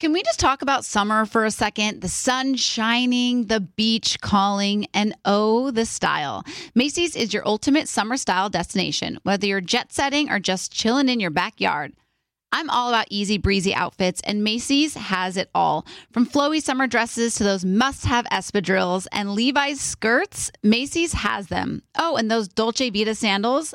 [0.00, 2.02] Can we just talk about summer for a second?
[2.02, 6.44] The sun shining, the beach calling, and oh, the style.
[6.72, 11.18] Macy's is your ultimate summer style destination, whether you're jet setting or just chilling in
[11.18, 11.94] your backyard.
[12.52, 15.84] I'm all about easy breezy outfits, and Macy's has it all.
[16.12, 21.82] From flowy summer dresses to those must have espadrilles and Levi's skirts, Macy's has them.
[21.98, 23.74] Oh, and those Dolce Vita sandals,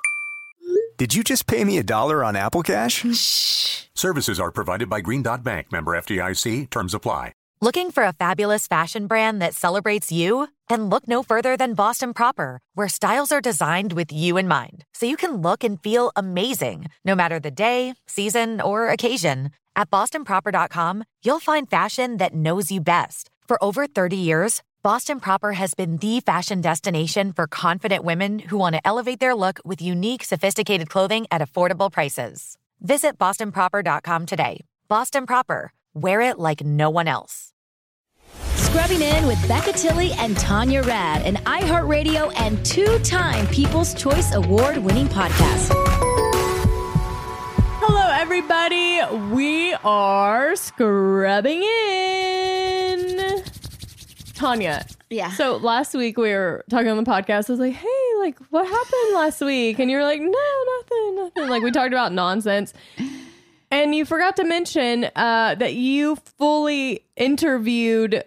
[1.01, 3.03] Did you just pay me a dollar on Apple Cash?
[3.11, 3.85] Shh.
[3.95, 6.69] Services are provided by Green Dot Bank, member FDIC.
[6.69, 7.33] Terms apply.
[7.59, 10.49] Looking for a fabulous fashion brand that celebrates you?
[10.69, 14.85] Then look no further than Boston Proper, where styles are designed with you in mind,
[14.93, 19.49] so you can look and feel amazing no matter the day, season, or occasion.
[19.75, 23.31] At bostonproper.com, you'll find fashion that knows you best.
[23.47, 28.57] For over 30 years, Boston Proper has been the fashion destination for confident women who
[28.57, 32.57] want to elevate their look with unique, sophisticated clothing at affordable prices.
[32.81, 34.61] Visit bostonproper.com today.
[34.87, 37.53] Boston Proper, wear it like no one else.
[38.55, 44.33] Scrubbing in with Becca Tilley and Tanya Rad, an iHeartRadio and two time People's Choice
[44.33, 45.69] Award winning podcast.
[47.83, 48.99] Hello, everybody.
[49.31, 52.40] We are scrubbing in.
[54.41, 54.85] Tanya.
[55.11, 55.31] Yeah.
[55.31, 57.49] So last week we were talking on the podcast.
[57.49, 59.77] I was like, hey, like, what happened last week?
[59.77, 61.47] And you were like, no, nothing, nothing.
[61.47, 62.73] Like, we talked about nonsense.
[63.69, 68.23] And you forgot to mention uh, that you fully interviewed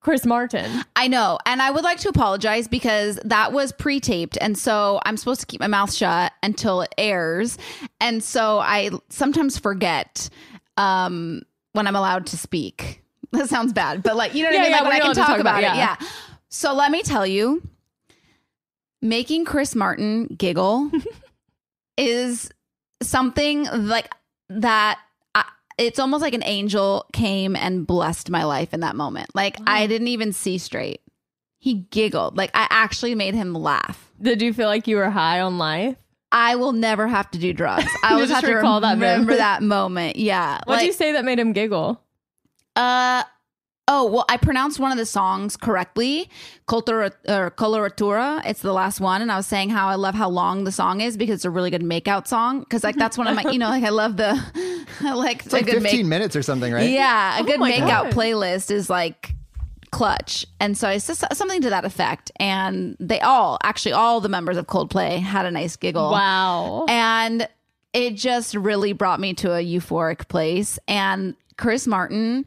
[0.00, 0.84] Chris Martin.
[0.96, 1.38] I know.
[1.44, 4.38] And I would like to apologize because that was pre taped.
[4.40, 7.58] And so I'm supposed to keep my mouth shut until it airs.
[8.00, 10.30] And so I sometimes forget
[10.78, 11.42] um,
[11.72, 13.02] when I'm allowed to speak.
[13.32, 14.70] That sounds bad, but like, you know what Yeah, I mean?
[14.72, 15.76] yeah, Like when I can talk, talk about, about- it.
[15.78, 15.96] yeah.
[16.00, 16.08] Yeah.
[16.48, 17.62] So let me tell you,
[19.02, 20.90] making Chris Martin giggle
[21.96, 22.50] is
[23.02, 24.10] something like
[24.48, 24.98] that.
[25.34, 25.44] I,
[25.76, 29.34] it's almost like an angel came and blessed my life in that moment.
[29.34, 31.00] Like I didn't even see straight.
[31.58, 32.36] He giggled.
[32.36, 34.10] Like I actually made him laugh.
[34.20, 35.96] Did you feel like you were high on life?
[36.30, 37.86] I will never have to do drugs.
[38.02, 39.38] I just have to recall that remember moment.
[39.38, 40.16] that moment.
[40.16, 40.58] Yeah.
[40.64, 42.02] What'd Like, you say that made him giggle?
[42.76, 43.24] Uh
[43.88, 46.30] oh, well, I pronounced one of the songs correctly,
[46.68, 48.42] Cultura or Coloratura.
[48.44, 51.00] It's the last one, and I was saying how I love how long the song
[51.00, 52.60] is because it's a really good makeout song.
[52.60, 54.40] Because like that's one of my, you know, like I love the,
[55.00, 56.88] I like It's like 15 minutes or something, right?
[56.88, 58.12] Yeah, a good my makeout God.
[58.12, 59.34] playlist is like
[59.90, 60.46] clutch.
[60.60, 62.30] And so it's just something to that effect.
[62.36, 66.10] And they all, actually, all the members of Coldplay had a nice giggle.
[66.10, 66.86] Wow.
[66.88, 67.48] And
[67.92, 70.78] it just really brought me to a euphoric place.
[70.86, 72.46] And Chris Martin,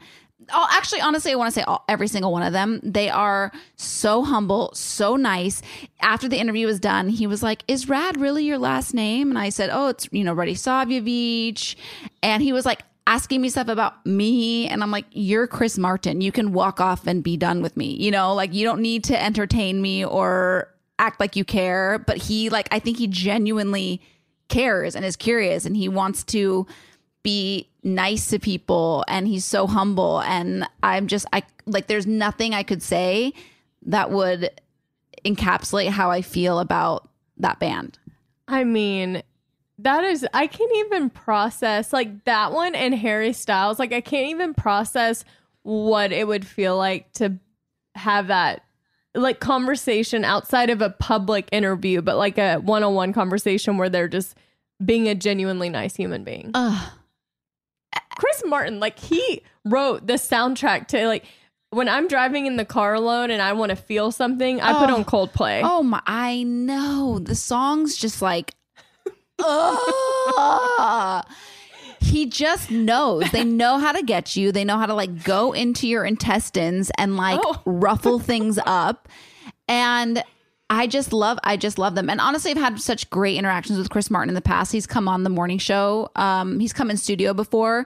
[0.54, 3.52] oh, actually, honestly, I want to say all, every single one of them, they are
[3.76, 5.62] so humble, so nice.
[6.02, 9.30] After the interview was done, he was like, Is Rad really your last name?
[9.30, 11.76] And I said, Oh, it's, you know, Radisavljevic.
[12.24, 16.22] And he was like, asking me stuff about me and I'm like you're Chris Martin
[16.22, 19.04] you can walk off and be done with me you know like you don't need
[19.06, 20.70] to entertain me or
[21.00, 24.02] act like you care but he like I think he genuinely
[24.50, 26.68] cares and is curious and he wants to
[27.24, 32.54] be nice to people and he's so humble and I'm just I like there's nothing
[32.54, 33.34] I could say
[33.84, 34.52] that would
[35.26, 37.98] encapsulate how I feel about that band.
[38.48, 39.24] I mean,
[39.80, 43.80] that is I can't even process like that one and Harry Styles.
[43.80, 45.26] Like I can't even process
[45.64, 47.38] what it would feel like to
[47.96, 48.64] have that
[49.14, 53.90] like conversation outside of a public interview, but like a one on one conversation where
[53.90, 54.36] they're just
[54.84, 56.52] being a genuinely nice human being.
[56.54, 56.92] Ugh.
[58.22, 61.26] Chris Martin, like he wrote the soundtrack to like
[61.72, 64.92] when I'm driving in the car alone and I want to feel something, I put
[64.92, 64.96] Oh.
[64.96, 65.62] on Coldplay.
[65.64, 66.02] Oh my!
[66.06, 68.54] I know the song's just like,
[69.40, 71.26] ugh.
[72.00, 73.30] he just knows.
[73.32, 74.52] They know how to get you.
[74.52, 77.60] They know how to like go into your intestines and like Oh.
[77.66, 79.08] ruffle things up.
[79.68, 80.24] And
[80.74, 82.10] I just love, I just love them.
[82.10, 84.72] And honestly, I've had such great interactions with Chris Martin in the past.
[84.72, 86.10] He's come on the morning show.
[86.16, 87.86] Um, he's come in studio before,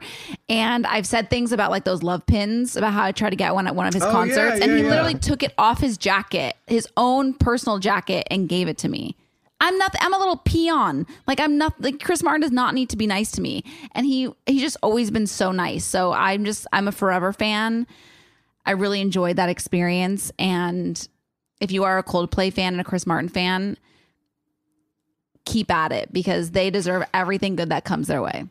[0.49, 3.55] and I've said things about like those love pins about how I tried to get
[3.55, 4.89] one at one of his Oh, yeah, concerts, and yeah, he yeah.
[4.89, 9.15] literally took it off his jacket, his own personal jacket, and gave it to me.
[9.59, 9.95] I'm not.
[9.99, 11.07] I'm a little peon.
[11.25, 11.81] Like I'm not.
[11.81, 14.77] Like Chris Martin does not need to be nice to me, and he he's just
[14.83, 15.85] always been so nice.
[15.85, 16.67] So I'm just.
[16.71, 17.87] I'm a forever fan.
[18.63, 21.07] I really enjoyed that experience, and
[21.61, 23.77] if you are a Coldplay fan and a Chris Martin fan,
[25.45, 28.45] keep at it because they deserve everything good that comes their way.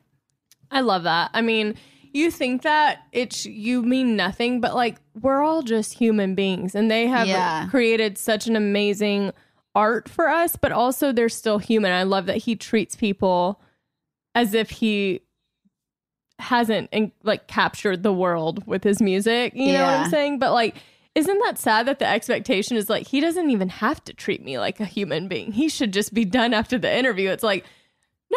[0.70, 1.30] I love that.
[1.34, 1.74] I mean,
[2.12, 6.90] you think that it's you mean nothing, but like we're all just human beings and
[6.90, 7.66] they have Yeah.
[7.68, 9.32] created such an amazing
[9.74, 11.90] art for us, but also they're still human.
[11.92, 13.60] I love that he treats people
[14.36, 15.20] as if he
[16.38, 16.90] hasn't
[17.22, 19.52] like captured the world with his music.
[19.54, 20.38] You know what I'm saying?
[20.38, 20.76] But like
[21.14, 24.58] isn't that sad that the expectation is like he doesn't even have to treat me
[24.58, 25.52] like a human being.
[25.52, 27.30] He should just be done after the interview.
[27.30, 27.64] It's like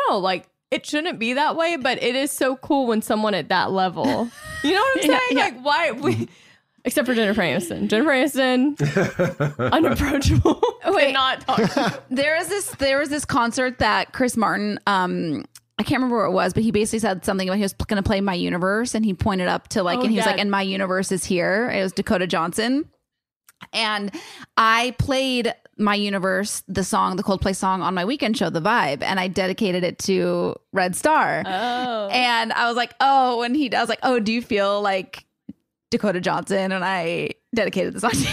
[0.07, 3.49] no, like it shouldn't be that way, but it is so cool when someone at
[3.49, 4.29] that level.
[4.63, 5.37] You know what I'm Yeah, saying?
[5.37, 5.43] yeah.
[5.45, 6.27] Like why we
[6.85, 7.87] except for Jennifer Aniston.
[7.89, 10.61] Jennifer Aniston unapproachable.
[10.87, 11.13] Wait.
[11.13, 12.03] not talk.
[12.09, 15.45] there is this there was this concert that Chris Martin um
[15.79, 18.01] I can't remember where it was, but he basically said something about he was going
[18.01, 20.31] to play My Universe, and he pointed up to like, Oh, and he was yeah.
[20.31, 22.89] like, "And My Universe is here." It was Dakota Johnson,
[23.73, 24.11] and
[24.57, 29.03] I played My Universe, the song, the Coldplay song, on my weekend show, The Vibe,
[29.03, 31.43] and I dedicated it to Red Star.
[31.45, 32.09] Oh.
[32.11, 35.25] And I was like, "Oh," and he, I was like, "Oh, do you feel like
[35.91, 38.25] Dakota Johnson?" And I dedicated the song to you.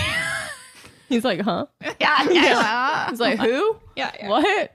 [1.10, 1.66] He's like, huh?
[2.00, 3.10] yeah, yeah.
[3.10, 3.76] He's like, who?
[3.94, 4.28] Yeah, yeah.
[4.28, 4.73] What?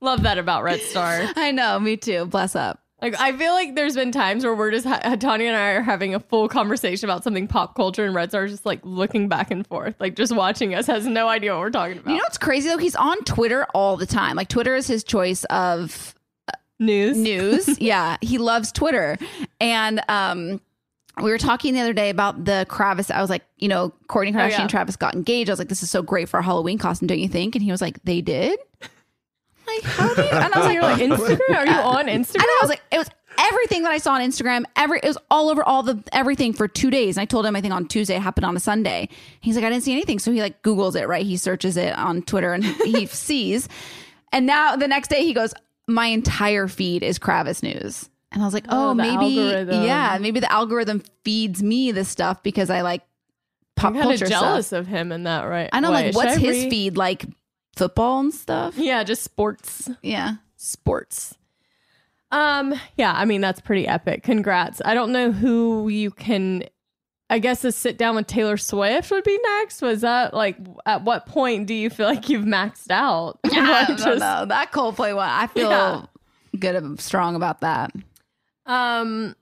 [0.00, 1.20] Love that about Red Star.
[1.36, 2.26] I know, me too.
[2.26, 2.80] Bless up.
[3.00, 5.82] Like, I feel like there's been times where we're just, ha- Tanya and I are
[5.82, 9.52] having a full conversation about something pop culture, and Red Star's just like looking back
[9.52, 12.10] and forth, like just watching us, has no idea what we're talking about.
[12.10, 12.76] You know what's crazy though?
[12.78, 14.34] He's on Twitter all the time.
[14.34, 16.14] Like Twitter is his choice of
[16.80, 17.16] News.
[17.16, 17.78] news.
[17.80, 19.16] yeah, he loves Twitter.
[19.60, 20.60] And um
[21.20, 23.10] we were talking the other day about the Travis.
[23.10, 24.60] I was like, you know, Kourtney Kardashian Oh, yeah.
[24.60, 25.50] and Travis got engaged.
[25.50, 27.56] I was like, this is so great for a Halloween costume, don't you think?
[27.56, 28.56] And he was like, they did.
[29.82, 30.28] Like, how do you?
[30.28, 31.56] And I was like, You're like, Instagram?
[31.56, 32.34] Are you on Instagram?
[32.36, 33.08] And I was like, it was
[33.38, 34.64] everything that I saw on Instagram.
[34.76, 37.16] Every it was all over all the everything for two days.
[37.16, 39.08] And I told him I think on Tuesday it happened on a Sunday.
[39.40, 40.18] He's like, I didn't see anything.
[40.18, 41.24] So he like Googles it, right?
[41.24, 43.68] He searches it on Twitter and he sees.
[44.32, 45.54] And now the next day he goes,
[45.86, 48.10] My entire feed is Kravis news.
[48.32, 49.84] And I was like, Oh, Oh, maybe algorithm.
[49.84, 53.02] yeah, maybe the algorithm feeds me this stuff because I like
[53.76, 54.80] pop I'm culture jealous stuff.
[54.80, 55.70] of him in that right.
[55.72, 57.24] I know, like, what's Should his feed like?
[57.78, 58.76] Football and stuff.
[58.76, 59.88] Yeah, just sports.
[60.02, 60.34] Yeah.
[60.56, 61.34] sports.
[62.30, 64.22] Um, yeah, I mean that's pretty epic.
[64.22, 64.82] Congrats.
[64.84, 66.64] I don't know who you can
[67.30, 69.80] I guess a sit down with Taylor Swift would be next.
[69.82, 73.38] Was that like at what point do you feel like you've maxed out?
[73.44, 74.44] I Like, don't just- know.
[74.46, 76.06] That Coldplay one, I feel Yeah.
[76.58, 77.92] good, strong about that.
[78.66, 79.34] Um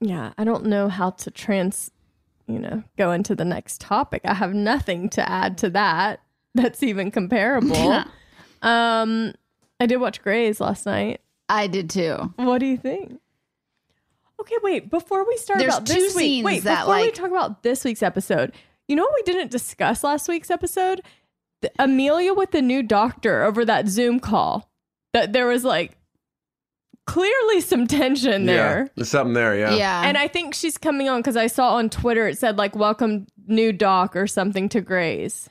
[0.00, 1.90] yeah, I don't know how to trans
[2.46, 4.22] you know, go into the next topic.
[4.24, 6.20] I have nothing to add to that
[6.58, 8.04] that's even comparable.
[8.62, 9.32] um
[9.80, 11.20] I did watch Grey's last night.
[11.48, 12.32] I did too.
[12.36, 13.20] What do you think?
[14.40, 14.90] Okay, wait.
[14.90, 16.64] Before we start There's about this two week, scenes wait.
[16.64, 18.52] that, before we like- talk about this week's episode,
[18.88, 21.00] you know what we didn't discuss last week's episode?
[21.62, 24.68] The, Amelia with the new doctor over that Zoom call.
[25.12, 25.96] That there was like
[27.06, 28.82] clearly some tension there.
[28.84, 29.56] Yeah, there's something there.
[29.56, 29.74] Yeah.
[29.74, 30.02] Yeah.
[30.04, 33.26] And I think she's coming on because I saw on Twitter it said like "Welcome
[33.46, 35.48] new doc" or something to Grey's.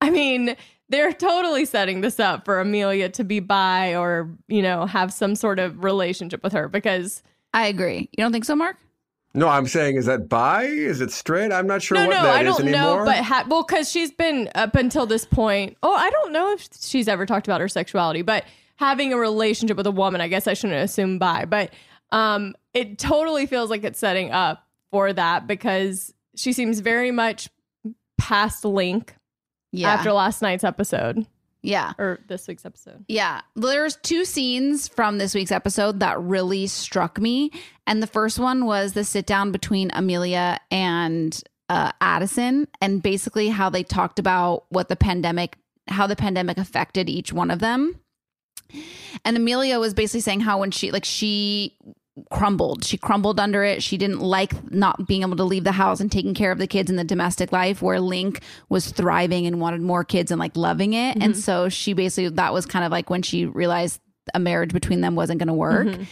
[0.00, 0.56] I mean,
[0.88, 5.34] they're totally setting this up for Amelia to be by or you know have some
[5.34, 7.22] sort of relationship with her because
[7.54, 8.08] I agree.
[8.12, 8.76] You don't think so, Mark?
[9.32, 10.64] No, I'm saying, is that bi?
[10.64, 11.52] Is it straight?
[11.52, 13.88] I'm not sure no, what no, that I is don't know, but ha- well, because
[13.88, 15.76] she's been up until this point.
[15.84, 19.76] Oh, I don't know if she's ever talked about her sexuality, but having a relationship
[19.76, 21.70] with a woman, I guess I shouldn't assume bi, but
[22.10, 27.48] um, it totally feels like it's setting up for that because she seems very much
[28.18, 29.14] past Link
[29.72, 29.92] Yeah.
[29.92, 31.26] after last night's episode
[31.62, 31.92] yeah.
[31.98, 33.04] or this week's episode.
[33.08, 33.40] Yeah.
[33.54, 37.50] There's two scenes from this week's episode that really struck me.
[37.86, 43.48] And the first one was the sit down between Amelia and uh, Addison and basically
[43.48, 45.56] how they talked about what the pandemic,
[45.88, 47.98] how the pandemic affected each one of them.
[49.24, 51.76] And Amelia was basically saying how when she like she
[52.30, 52.84] crumbled.
[52.84, 53.82] She crumbled under it.
[53.82, 56.66] She didn't like not being able to leave the house and taking care of the
[56.66, 60.56] kids in the domestic life where Link was thriving and wanted more kids and like
[60.56, 61.16] loving it.
[61.16, 61.40] And mm-hmm.
[61.40, 64.00] so she basically that was kind of like when she realized
[64.34, 65.88] a marriage between them wasn't going to work.
[65.88, 66.02] Mm-hmm.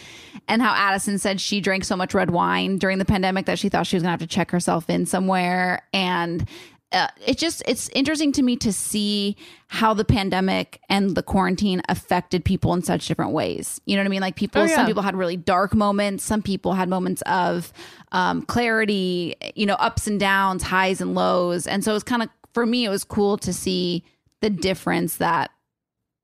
[0.49, 3.69] And how Addison said she drank so much red wine during the pandemic that she
[3.69, 6.49] thought she was going to have to check herself in somewhere and
[6.93, 11.83] uh, it just it's interesting to me to see how the pandemic and the quarantine
[11.89, 13.81] affected people in such different ways.
[13.85, 14.21] You know what i mean?
[14.23, 14.75] Like people Oh, yeah.
[14.77, 16.25] some people had really dark moments.
[16.25, 17.73] Some people had moments of
[18.13, 21.67] um, clarity you know ups and downs highs and lows.
[21.67, 24.03] And so it was kind of for me it was cool to see
[24.41, 25.51] the difference that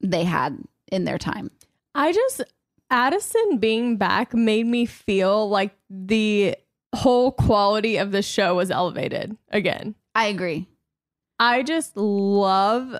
[0.00, 0.58] they had
[0.90, 1.50] in their time.
[1.94, 2.42] I just
[2.90, 6.56] Addison being back made me feel like the
[6.94, 9.94] whole quality of the show was elevated again.
[10.14, 10.68] I agree
[11.40, 12.96] I just love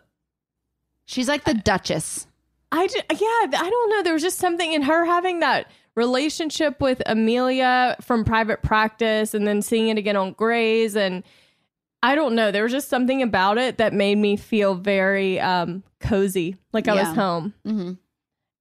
[1.07, 2.27] she's like the duchess
[2.73, 4.03] I just, yeah, I don't know.
[4.03, 9.47] There was just something in her having that relationship with Amelia from private practice and
[9.47, 10.97] then seeing it again on Grey's.
[10.97, 11.23] And
[12.03, 12.51] I don't know.
[12.51, 16.95] There was just something about it that made me feel very um, cozy, like I
[16.97, 17.09] Yeah.
[17.11, 17.55] was home.
[17.65, 17.93] hmm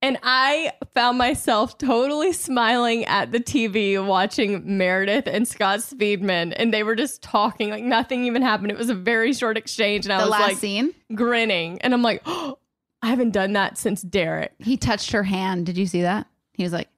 [0.04, 6.74] And I found myself totally smiling at the TV watching Meredith and Scott Speedman, and
[6.74, 8.70] they were just talking like nothing even happened.
[8.70, 10.94] It was a very short exchange, and I the was last like scene?
[11.16, 12.60] grinning, and I'm like, oh,
[13.02, 14.52] I haven't done that since Derek.
[14.60, 15.66] He touched her hand.
[15.66, 16.28] Did you see that?
[16.52, 16.90] He was like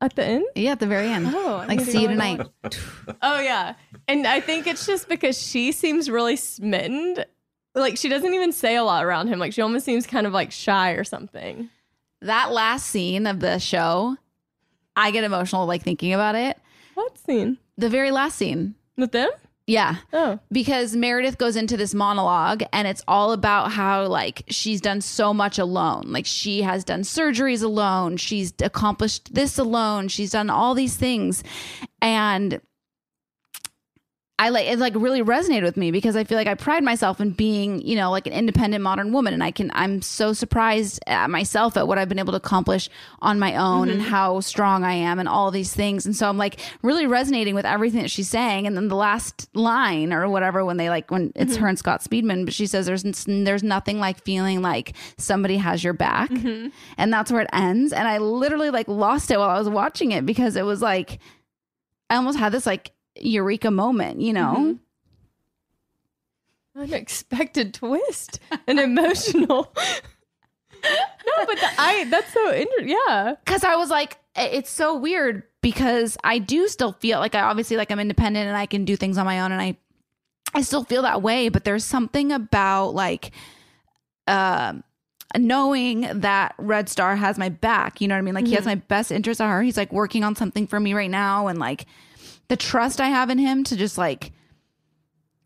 [0.00, 0.46] at the end.
[0.56, 1.28] yeah at the very end.
[1.32, 2.40] Oh, I like see you tonight.
[3.22, 3.74] Oh yeah,
[4.08, 7.24] and I think it's just because she seems really smitten.
[7.74, 9.38] Like she doesn't even say a lot around him.
[9.38, 11.68] Like she almost seems kind of like shy or something.
[12.22, 14.16] that last scene of the show,
[14.96, 16.58] I get emotional like thinking about it.
[16.94, 18.74] What scene The very last scene.
[18.96, 19.30] with them?
[19.68, 19.96] Yeah.
[20.14, 25.02] Oh, Because Meredith goes into this monologue and it's all about how like she's done
[25.02, 26.04] so much alone.
[26.06, 31.44] Like she has done surgeries alone, she's accomplished this alone, she's done all these things.
[32.00, 32.60] And
[34.40, 37.20] I like it like really resonated with me because I feel like I pride myself
[37.20, 39.34] in being, you know, like an independent modern woman.
[39.34, 42.88] And I can I'm so surprised at myself at what I've been able to accomplish
[43.20, 44.10] on my own and mm-hmm.
[44.10, 46.06] how strong I am and all these things.
[46.06, 48.68] And so I'm like really resonating with everything that she's saying.
[48.68, 51.62] And then the last line or whatever when they like when it's mm-hmm.
[51.62, 55.82] her and Scott Speedman but she says there's there's nothing like feeling like somebody has
[55.82, 56.30] your back.
[56.30, 56.68] Mm-hmm.
[56.96, 57.92] And that's where it ends.
[57.92, 61.18] And I literally like lost it while I was watching it because it was like
[62.08, 64.78] I almost had this like eureka moment, you know?
[66.78, 69.72] unexpected twist and emotional.
[69.74, 72.96] no, but the, I that's so interesting.
[73.08, 73.34] Yeah.
[73.44, 77.76] Cause I was like, it's so weird because I do still feel like I obviously
[77.76, 79.76] like I'm independent and I can do things on my own and I
[80.54, 83.32] I still feel that way, but there's something about like
[84.26, 84.84] um
[85.36, 88.34] knowing that Red Star has my back, you know what I mean?
[88.34, 89.64] Like he has my best interest at heart.
[89.64, 91.86] He's like working on something for me right now and like
[92.48, 94.32] the trust I have in him to just like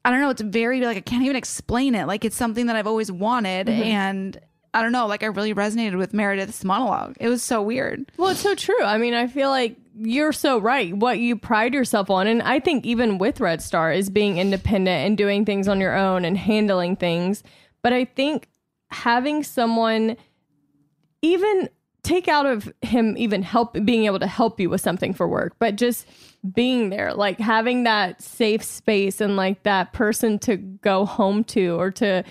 [0.05, 2.07] I don't know, it's very like I can't even explain it.
[2.07, 3.83] Like it's something that I've always wanted mm-hmm.
[3.83, 4.41] and
[4.75, 7.17] I don't know, like I really resonated with Meredith's monologue.
[7.21, 8.11] It was so weird.
[8.17, 8.83] Well, it's so true.
[8.83, 10.97] I mean, I feel like you're so right.
[10.97, 15.07] What you pride yourself on, and I think even with Red Star, is being independent
[15.07, 17.43] and doing things on your own and handling things.
[17.83, 18.49] But I think
[18.91, 20.17] having someone
[21.21, 21.69] even
[22.03, 25.55] take out of him even help being able to help you with something for work,
[25.59, 26.07] but just
[26.55, 31.79] being there, like having that safe space and like that person to go home to
[31.79, 32.25] or to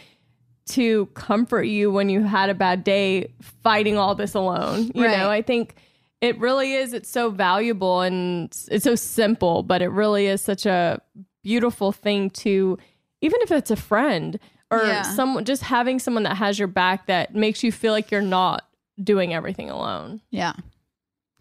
[0.68, 3.32] to comfort you when you had a bad day
[3.64, 4.90] fighting all this alone.
[4.94, 5.18] You Right.
[5.18, 5.76] know, I think
[6.22, 6.94] it really is.
[6.94, 11.02] It's so valuable and it's- it's so simple, but it really is such a
[11.44, 12.78] beautiful thing to,
[13.22, 14.40] even if it's a friend
[14.70, 15.02] or Yeah.
[15.02, 18.64] someone, just having someone that has your back that makes you feel like you're not
[19.04, 20.22] doing everything alone.
[20.30, 20.54] Yeah.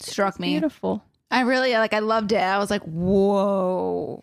[0.01, 0.49] Struck me.
[0.53, 1.05] Beautiful.
[1.31, 2.39] I really like I loved it.
[2.39, 4.23] I was like, whoa.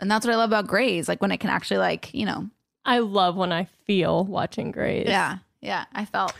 [0.00, 2.48] And that's what I love about Grey's, like when it can actually like, you know,
[2.84, 5.08] I love when I feel watching Grey's.
[5.08, 5.86] yeah, yeah.
[5.92, 6.34] I felt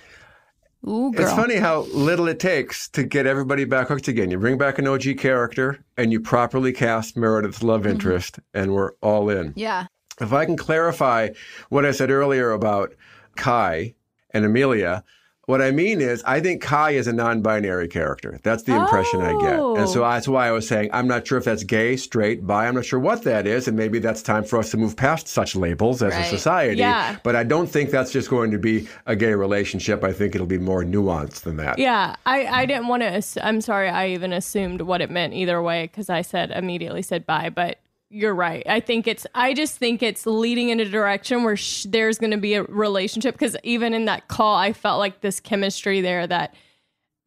[0.87, 1.27] Ooh, girl.
[1.27, 4.31] It's funny how little it takes to get everybody back hooked again.
[4.31, 7.91] You bring back an OG character and you properly cast Meredith's love mm-hmm.
[7.91, 9.55] interest, and we're all in.
[9.57, 9.87] Yeah.
[10.21, 11.31] If I can clarify
[11.69, 12.95] what I said earlier about
[13.37, 13.95] Kai
[14.31, 15.05] and Amelia,
[15.49, 18.39] What I mean is, I think Kai is a non-binary character.
[18.43, 20.11] That's the impression I get, and so Oh.
[20.11, 22.67] that's why I was saying I'm not sure if that's gay, straight, bi.
[22.69, 25.27] I'm not sure what that is, and maybe that's time for us to move past
[25.27, 26.21] such labels as Right.
[26.27, 26.77] a society.
[26.77, 27.17] Yeah.
[27.23, 30.05] But I don't think that's just going to be a gay relationship.
[30.05, 31.79] I think it'll be more nuanced than that.
[31.79, 33.47] Yeah, I, I didn't want to.
[33.47, 37.25] I'm sorry, I even assumed what it meant either way because I said immediately said
[37.25, 37.49] bye.
[37.49, 37.79] But
[38.11, 38.63] you're right.
[38.67, 39.27] I think it's.
[39.35, 42.63] I just think it's leading in a direction where sh- there's going to be a
[42.65, 46.55] relationship because even in that call, I felt like this chemistry there that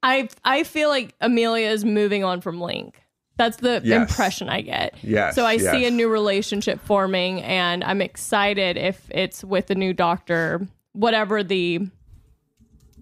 [0.01, 2.99] I I feel like Amelia is moving on from Link.
[3.37, 4.09] That's the Yes.
[4.09, 4.95] impression I get.
[5.03, 9.75] Yes, So I see a new relationship forming, and I'm excited if it's with a
[9.75, 11.87] new doctor, whatever the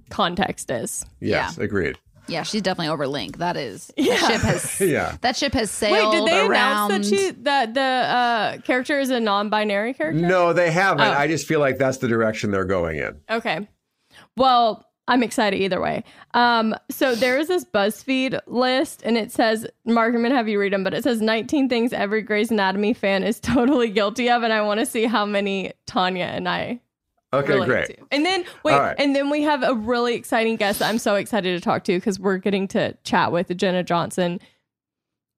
[0.09, 1.05] context is.
[1.19, 1.97] Yes, agreed.
[2.29, 3.37] Yeah, she's definitely over Link.
[3.37, 5.17] That is that ship has Yeah.
[5.21, 5.93] that ship has sailed.
[5.93, 6.91] Wait, sailed did they around.
[6.91, 10.19] announce that she that the uh, character is a non-binary character?
[10.19, 11.07] No, they haven't.
[11.07, 11.11] Oh.
[11.11, 13.19] I just feel like that's the direction they're going in.
[13.29, 13.67] Okay.
[14.37, 16.03] Well, I'm excited either way.
[16.35, 20.59] Um, so there is this BuzzFeed list, and it says, Mark, I'm gonna have you
[20.59, 24.43] read them, but it says 19 things every Grey's Anatomy fan is totally guilty of,
[24.43, 26.79] and I want to see how many Tanya and I
[27.31, 27.87] Okay, relate great.
[27.87, 27.97] to.
[28.11, 28.95] And then wait, All right.
[28.97, 31.95] and then we have a really exciting guest that I'm so excited to talk to
[31.97, 34.39] because we're getting to chat with Jenna Johnson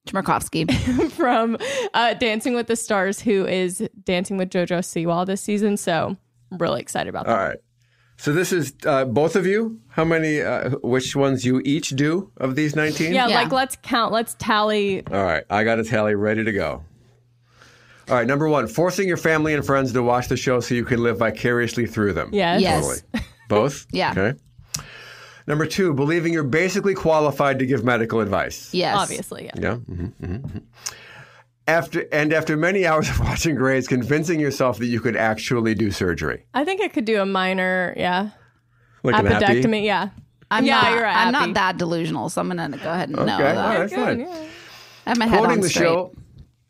[0.07, 1.11] Chmerkovskiy.
[1.11, 1.57] from
[1.93, 5.77] uh, Dancing with the Stars, who is dancing with JoJo Siwa this season.
[5.77, 6.15] So
[6.51, 7.37] I'm really excited about that.
[7.39, 7.57] All right.
[8.17, 9.79] So this is uh, both of you.
[9.89, 10.41] How many?
[10.41, 13.13] Uh, which ones you each do of these nineteen?
[13.13, 13.35] Yeah, Yeah.
[13.41, 14.13] like let's count.
[14.13, 15.05] Let's tally.
[15.07, 15.43] All right.
[15.49, 16.83] I got a tally ready to go.
[18.11, 18.27] All right.
[18.27, 21.17] Number one: forcing your family and friends to watch the show so you can live
[21.19, 22.29] vicariously through them.
[22.33, 22.61] Yes.
[22.61, 22.83] Yes.
[23.11, 23.25] Totally.
[23.49, 23.87] Both.
[23.91, 24.11] Yeah.
[24.11, 24.37] Okay.
[25.47, 28.71] Number two: believing you're basically qualified to give medical advice.
[28.73, 28.95] Yes.
[28.97, 29.51] Obviously, yeah.
[29.59, 29.75] Yeah.
[29.75, 30.57] hmm hmm
[31.67, 35.89] After and after many hours of watching Grey's, convincing yourself that you could actually do
[35.91, 38.29] surgery, I think I could do a minor, yeah,
[39.03, 39.45] like an happy.
[39.61, 39.83] appendectomy.
[39.85, 40.09] Yeah.
[40.53, 41.47] I'm Yeah, not, you're right, I'm Happy.
[41.47, 43.37] not that delusional, so I'm gonna go ahead and know Okay.
[43.43, 43.57] that.
[43.57, 43.89] All right.
[43.89, 44.19] Good, Fine.
[44.19, 44.45] yeah.
[45.05, 45.85] I have my head Quoting on the straight.
[45.85, 46.13] show.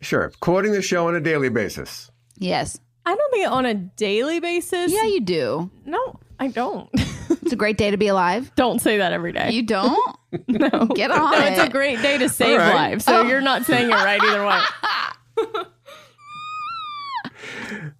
[0.02, 0.32] Sure.
[0.40, 2.12] Quoting the show on a daily basis.
[2.38, 2.80] Yes.
[3.06, 4.92] I don't think on a daily basis.
[4.92, 5.72] Yeah, you do.
[5.86, 6.90] No, I don't.
[7.44, 8.52] It's a great day to be alive.
[8.56, 9.52] don't say that every day.
[9.52, 10.18] You don't?
[10.48, 10.70] no.
[10.96, 11.54] Get on No, it.
[11.54, 12.74] it's a great day to save right.
[12.76, 13.06] lives.
[13.06, 15.66] So you're not saying it right either way.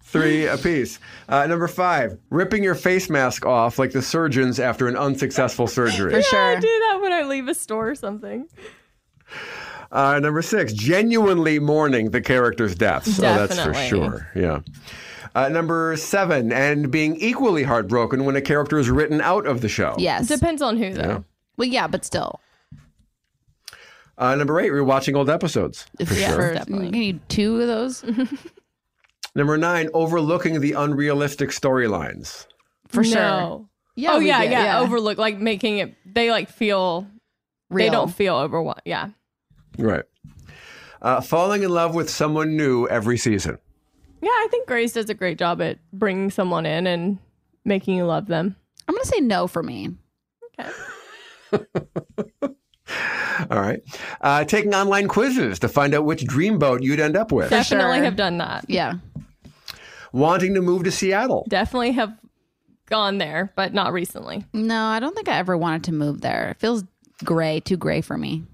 [0.04, 0.98] Three apiece.
[1.28, 6.10] Uh, number five, ripping your face mask off like the surgeons after an unsuccessful surgery.
[6.12, 6.56] For Yeah, sure.
[6.56, 8.46] I do that when I leave a store or something.
[9.92, 13.18] Uh, number six, genuinely mourning the character's deaths.
[13.18, 14.28] Oh, that's for sure.
[14.34, 14.60] Yeah.
[15.34, 19.68] Uh, number seven, and being equally heartbroken when a character is written out of the
[19.68, 19.94] show.
[19.98, 20.28] Yes.
[20.28, 21.24] Depends on who though.
[21.58, 22.40] well, yeah, but still.
[24.18, 25.86] Uh, number eight, rewatching old episodes.
[26.04, 26.28] For Yeah.
[26.28, 26.36] sure.
[26.48, 26.90] For- definitely.
[26.90, 28.04] Can you two of those?
[29.34, 32.46] Number nine, overlooking the unrealistic storylines.
[32.88, 33.66] For sure.
[33.96, 34.12] Yeah.
[34.12, 35.94] oh we yeah, get- yeah, Overlook like making it.
[36.04, 37.06] They like feel.
[37.70, 38.82] They don't feel overwhelmed.
[38.84, 39.08] Yeah.
[39.78, 40.04] Right.
[41.00, 43.58] Uh, falling in love with someone new every season.
[44.20, 47.18] Yeah, I think Grey's does a great job at bringing someone in and
[47.64, 48.54] making you love them.
[48.86, 49.96] I'm gonna say no for me.
[50.60, 50.70] Okay.
[53.50, 53.80] All right.
[54.20, 57.50] Uh, taking online quizzes to find out which dreamboat you'd end up with.
[57.50, 58.04] Definitely sure.
[58.04, 58.64] have done that.
[58.68, 58.94] Yeah.
[60.12, 61.46] Wanting to move to Seattle.
[61.48, 62.12] Definitely have
[62.86, 64.44] gone there, but not recently.
[64.52, 66.50] No, I don't think I ever wanted to move there.
[66.50, 66.84] It feels
[67.24, 68.44] gray, too gray for me.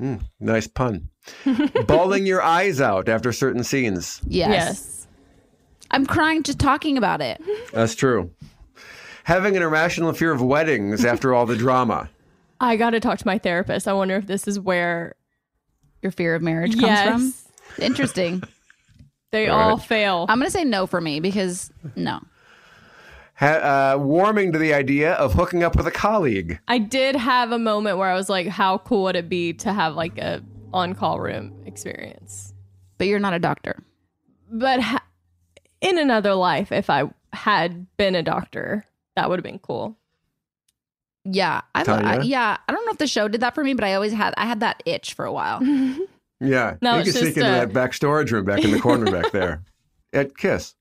[0.00, 1.08] Mm, nice pun.
[1.86, 4.20] Bawling your eyes out after certain scenes.
[4.26, 4.50] Yes.
[4.50, 5.06] Yes.
[5.90, 7.40] I'm crying just talking about it.
[7.72, 8.30] That's true.
[9.24, 12.08] Having an irrational fear of weddings after all the drama.
[12.60, 13.86] I got to talk to my therapist.
[13.86, 15.14] I wonder if this is where
[16.00, 17.08] Your fear of marriage comes yes,
[17.76, 17.84] from.
[17.84, 18.42] Interesting.
[19.30, 19.84] they All all right.
[19.86, 20.26] fail.
[20.28, 22.20] I'm gonna say no for me because no.
[23.42, 26.60] Ha- uh, warming to the idea of hooking up with a colleague.
[26.68, 29.72] I did have a moment where I was like, how cool would it be to
[29.72, 30.40] have like a
[30.72, 32.54] on-call room experience?
[32.98, 33.82] But you're not a doctor.
[34.48, 35.04] But ha-
[35.80, 39.96] in another life, if I had been a doctor, that would have been cool.
[41.24, 42.58] Yeah, I, thought, I yeah.
[42.68, 44.46] I don't know if the show did that for me, but I always had I
[44.46, 45.60] had that itch for a while.
[46.42, 46.76] Yeah.
[46.82, 49.10] No, you can sneak just, into uh, that back storage room back in the corner
[49.10, 49.62] back there.
[50.12, 50.74] At Kiss.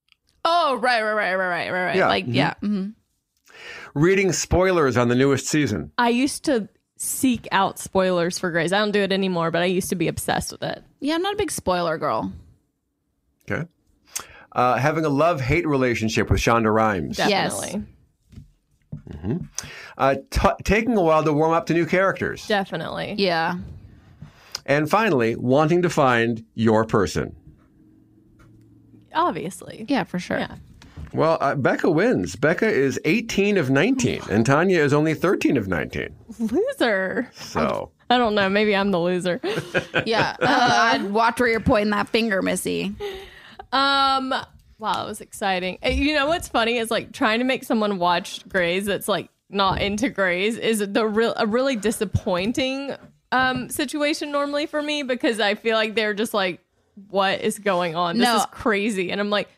[0.45, 1.95] Oh, right, right, right, right, right, right, right.
[1.95, 2.33] Yeah, Like, mhm.
[2.35, 2.53] yeah.
[2.61, 2.87] hmm
[3.93, 5.91] Reading spoilers on the newest season.
[5.97, 8.71] I used to seek out spoilers for Grey's.
[8.71, 10.83] I don't do it anymore, but I used to be obsessed with it.
[11.01, 12.31] Yeah, I'm not a big spoiler girl.
[13.49, 13.67] Okay.
[14.53, 17.17] Uh, having a love hate relationship with Shonda Rhimes.
[17.17, 17.59] Yes.
[17.59, 17.85] Definitely.
[19.97, 22.47] Uh, t- taking a while to warm up to new characters.
[22.47, 23.15] Definitely.
[23.17, 23.57] Yeah.
[24.65, 27.35] And finally, wanting to find your person.
[29.13, 29.85] Obviously.
[29.87, 30.39] Yeah, for sure.
[30.39, 30.55] Yeah.
[31.13, 32.35] Well, uh, Becca wins.
[32.37, 36.15] Becca is 18 of 19, and Tanya is only 13 of 19.
[36.39, 37.29] Loser.
[37.33, 38.47] So, I don't know.
[38.49, 39.41] Maybe I'm the loser.
[40.05, 40.35] Yeah.
[40.41, 40.47] Uh,
[40.93, 42.95] I'd watch where you're pointing that finger, Missy.
[43.71, 44.33] Um.
[44.79, 45.77] Wow, it was exciting.
[45.85, 49.29] Uh, You know what's funny is like trying to make someone watch Grey's that's like
[49.49, 52.95] not into Grey's is the real a really disappointing
[53.31, 56.61] um situation normally for me because I feel like they're just like,
[57.09, 58.17] what is going on?
[58.17, 58.37] This No.
[58.37, 59.49] is crazy, and I'm like,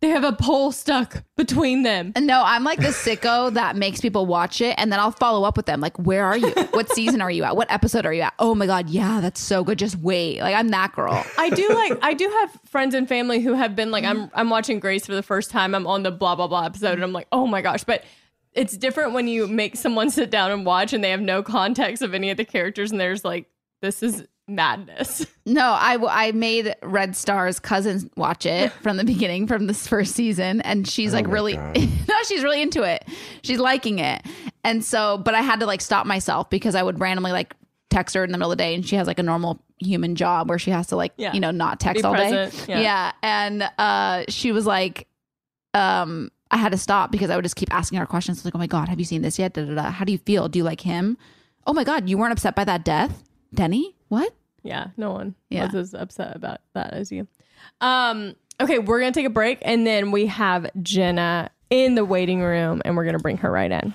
[0.00, 2.12] they have a pole stuck between them.
[2.18, 5.56] No, I'm like the sicko that makes people watch it and then I'll follow up
[5.56, 5.80] with them.
[5.80, 6.50] Like, where are you?
[6.72, 7.54] What season are you at?
[7.56, 8.34] What episode are you at?
[8.40, 9.78] Oh my God, yeah, that's so good.
[9.78, 10.40] Just wait.
[10.40, 11.24] Like, I'm that girl.
[11.38, 14.50] I do like I do have friends and family who have been like I'm I'm
[14.50, 15.72] watching Grey's for the first time.
[15.72, 18.02] I'm on the blah blah blah episode and I'm like, "Oh my gosh." But
[18.54, 22.02] it's different when you make someone sit down and watch and they have no context
[22.02, 23.46] of any of the characters and there's like
[23.82, 25.26] this is madness.
[25.44, 30.14] No, I I made Red Star's cousin watch it from the beginning, from this first
[30.14, 33.04] season, and she's like really, no, she's really into it.
[33.42, 34.24] She's liking it,
[34.62, 37.56] and so, but I had to like stop myself because I would randomly like
[37.90, 40.14] text her in the middle of the day, and she has like a normal human
[40.14, 41.32] job where she has to like Yeah.
[41.32, 42.80] you know not text Be all present, day.
[42.82, 43.10] yeah.
[43.20, 45.08] and uh, she was like,
[45.74, 48.58] um, I had to stop because I would just keep asking her questions like, oh
[48.58, 49.54] my god, have you seen this yet?
[49.54, 49.90] Da, da, da.
[49.90, 50.48] How do you feel?
[50.48, 51.18] Do you like him?
[51.66, 53.96] Oh my god, you weren't upset by that death, Denny?
[54.12, 54.34] What?
[54.62, 55.64] Yeah, no one Yeah.
[55.64, 57.26] was as upset about that as you.
[57.80, 62.42] Um okay, we're to take a break and then we have Jenna in the waiting
[62.42, 63.94] room and we're to bring her right in.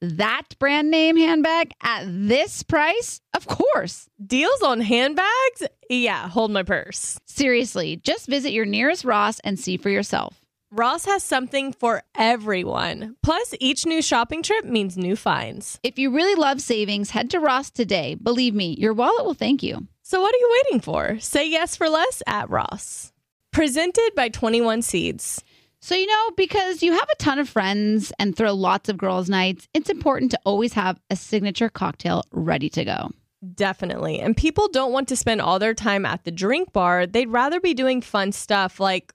[0.00, 3.20] That brand name handbag at this price?
[3.34, 4.08] Of course.
[4.24, 5.62] Deals on handbags?
[5.90, 7.18] Yeah, hold my purse.
[7.26, 10.40] Seriously, just visit your nearest Ross and see for yourself.
[10.72, 13.16] Ross has something for everyone.
[13.22, 15.78] Plus, each new shopping trip means new finds.
[15.82, 18.14] If you really love savings, head to Ross today.
[18.14, 19.86] Believe me, your wallet will thank you.
[20.02, 21.18] So, what are you waiting for?
[21.20, 23.12] Say yes for less at Ross.
[23.50, 25.42] Presented by 21 Seeds.
[25.82, 29.30] So, you know, because you have a ton of friends and throw lots of girls'
[29.30, 33.10] nights, it's important to always have a signature cocktail ready to go.
[33.54, 34.20] Definitely.
[34.20, 37.06] And people don't want to spend all their time at the drink bar.
[37.06, 39.14] They'd rather be doing fun stuff like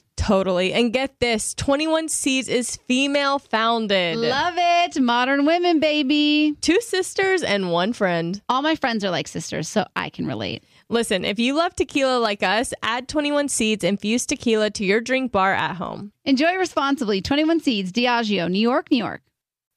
[0.21, 0.71] Totally.
[0.71, 4.17] And get this 21 Seeds is female founded.
[4.17, 5.01] Love it.
[5.01, 6.55] Modern women, baby.
[6.61, 8.39] Two sisters and one friend.
[8.47, 10.63] All my friends are like sisters, so I can relate.
[10.89, 15.31] Listen, if you love tequila like us, add 21 Seeds infused tequila to your drink
[15.31, 16.11] bar at home.
[16.23, 17.19] Enjoy responsibly.
[17.19, 19.23] 21 Seeds, Diageo, New York, New York.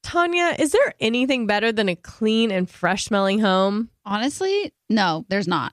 [0.03, 3.89] Tanya, is there anything better than a clean and fresh smelling home?
[4.05, 5.73] Honestly, no, there's not.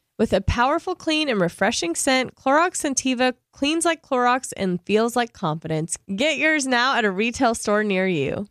[0.21, 5.33] With a powerful, clean, and refreshing scent, Clorox Scentiva cleans like Clorox and feels like
[5.33, 5.97] confidence.
[6.15, 8.45] Get yours now at a retail store near you.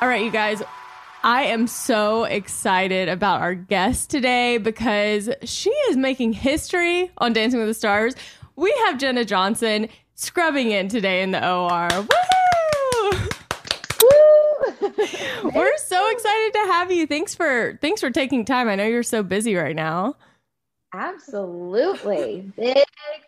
[0.00, 0.60] All right, you guys.
[1.22, 7.60] I am so excited about our guest today because she is making history on Dancing
[7.60, 8.16] with the Stars.
[8.56, 11.88] We have Jenna Johnson scrubbing in today in the OR.
[11.90, 12.43] Woohoo!
[15.54, 17.06] We're so excited to have you.
[17.06, 18.68] Thanks for thanks for taking time.
[18.68, 20.16] I know you're so busy right now.
[20.94, 22.52] Absolutely.
[22.56, 22.84] Big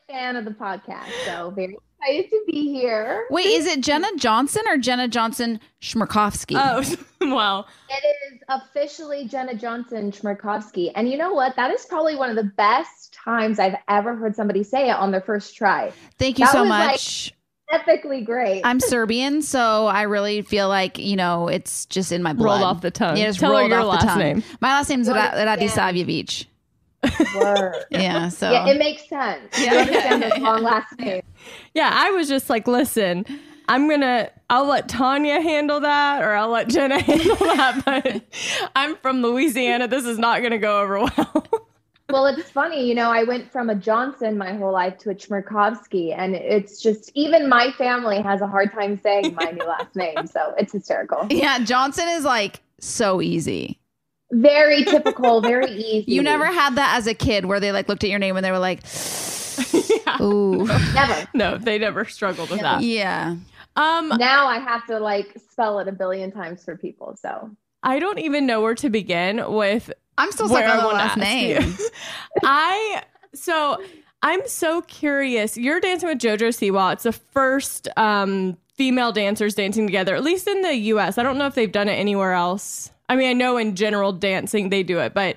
[0.09, 1.09] fan of the podcast.
[1.25, 3.27] So very excited to be here.
[3.31, 6.57] Wait, is it Jenna Johnson or Jenna Johnson Chmerkovskiy?
[6.57, 6.85] Oh,
[7.35, 7.67] well.
[7.89, 10.93] It is officially Jenna Johnson Chmerkovskiy.
[10.95, 11.57] And you know what?
[11.57, 15.11] That is probably one of the best times I've ever heard somebody say it on
[15.11, 15.93] their first try.
[16.19, 17.33] Thank you That so much.
[17.33, 17.36] like,
[17.73, 18.63] epically great.
[18.65, 22.61] I'm Serbian, so I really feel like, you know, it's just in my blood.
[22.61, 23.17] Rolled off the tongue.
[23.17, 24.43] Yeah, it's Tell her your off last the name.
[24.61, 25.59] My last name's You Ra- understand.
[27.37, 27.85] Word.
[27.91, 29.59] Yeah, so Yeah, it makes sense.
[29.59, 31.23] You understand long last name.
[31.75, 33.25] Yeah, I was just like, listen,
[33.69, 38.23] I'm gonna I'll let Tanya handle that or I'll let Jenna handle that, but
[38.75, 39.89] I'm from Louisiana.
[39.89, 41.66] This is not gonna go over well.
[42.09, 45.15] Well, it's funny, you know, I went from a Johnson my whole life to a
[45.15, 49.95] Chmerkovskiy, and it's just even my family has a hard time saying my new last
[49.97, 51.27] name, so it's hysterical.
[51.31, 53.81] yeah, Johnson is like so easy.
[54.31, 56.13] Very typical, very easy.
[56.13, 58.45] You never had that as a kid where they like looked at your name and
[58.45, 58.81] they were like,
[60.21, 60.65] "Ooh,
[60.95, 61.29] never.
[61.35, 62.83] no, they never struggled with that.
[62.83, 63.37] yeah."
[63.77, 67.17] Um, Now I have to like spell it a billion times for people.
[67.21, 67.51] So
[67.83, 71.11] I don't even know where to begin with I'm still stuck on I the last
[71.11, 71.77] ask name.
[72.45, 73.03] I
[73.35, 73.83] so
[74.23, 75.57] I'm so curious.
[75.57, 76.95] You're dancing with JoJo Siwa.
[76.95, 81.19] It's the first um, female dancers dancing together, at least in the U.S.
[81.19, 82.91] I don't know if they've done it anywhere else.
[83.09, 85.37] I mean, I know in general dancing they do it, but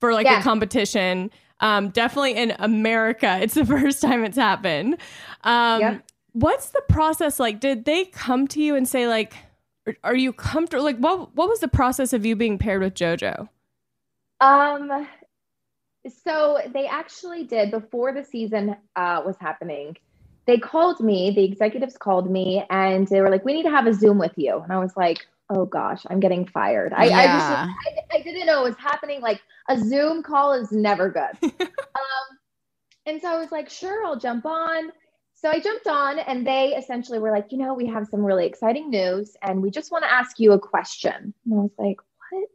[0.00, 0.40] for like Yeah.
[0.40, 4.96] a competition, um, definitely in America, it's the first time it's happened.
[5.42, 6.04] Um, Yep.
[6.32, 7.60] What's the process like?
[7.60, 9.34] Did they come to you and say like,
[9.86, 12.94] are- "Are you comfortable?" Like, what what was the process of you being paired with
[12.94, 13.48] JoJo?
[14.40, 15.06] Um,
[16.24, 19.96] so they actually did before the season uh, was happening.
[20.46, 23.86] They called me, the executives called me, and they were like, "We need to have
[23.86, 27.06] a Zoom with you." And I was like, "Oh gosh, I'm getting fired." I, I
[27.06, 27.38] Yeah.
[27.38, 27.50] just,
[28.12, 29.22] I, I didn't know it was happening.
[29.22, 31.32] Like a Zoom call is never good.
[31.60, 32.38] um,
[33.06, 34.92] and so I was like, "Sure, I'll jump on."
[35.44, 38.46] So I jumped on, and they essentially were like, "You know, we have some really
[38.46, 41.98] exciting news, and we just want to ask you a question." And I was like,
[42.30, 42.48] "What?"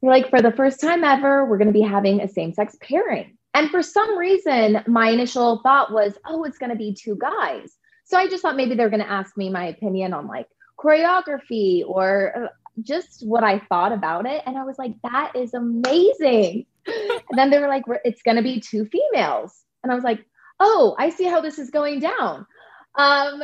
[0.00, 2.76] You're like, for the first time ever, we're going to be having a same sex
[2.80, 3.36] pairing.
[3.54, 7.76] And for some reason, my initial thought was, oh, it's going to be two guys.
[8.04, 10.46] So I just thought maybe they're going to ask me my opinion on like
[10.78, 12.48] choreography or uh,
[12.82, 14.44] just what I thought about it.
[14.46, 16.66] And I was like, that is amazing.
[16.86, 19.64] and then they were like, it's going to be two females.
[19.82, 20.24] And I was like,
[20.60, 22.46] oh, I see how this is going down.
[22.94, 23.42] Um,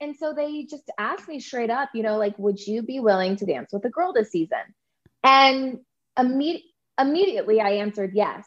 [0.00, 3.36] and so they just asked me straight up, you know, like, would you be willing
[3.36, 4.58] to dance with a girl this season?
[5.22, 5.78] And
[6.18, 6.62] imme-
[6.98, 8.46] immediately I answered yes.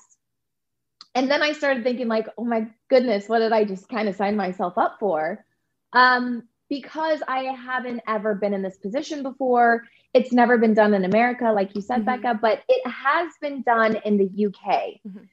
[1.15, 4.15] And then I started thinking, like, oh my goodness, what did I just kind of
[4.15, 5.43] sign myself up for?
[5.93, 9.83] Um, because I haven't ever been in this position before.
[10.13, 12.05] It's never been done in America, like you said, Mhm.
[12.05, 15.01] Becca, but it has been done in the UK.
[15.07, 15.27] Mhm.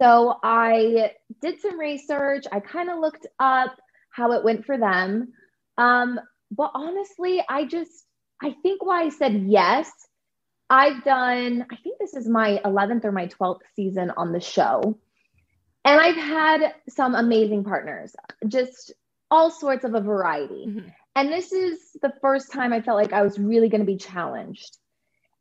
[0.00, 2.44] So I did some research.
[2.52, 3.76] I kind of looked up
[4.10, 5.32] how it went for them.
[5.76, 8.04] Um, but honestly, I just,
[8.42, 9.90] I think why I said yes,
[10.70, 14.98] I've done, I think this is my 11th or my 12th season on the show.
[15.84, 18.14] And I've had some amazing partners,
[18.46, 18.92] just
[19.30, 20.66] all sorts of a variety.
[20.66, 20.92] Mhm.
[21.16, 23.96] And this is the first time I felt like I was really going to be
[23.96, 24.76] challenged.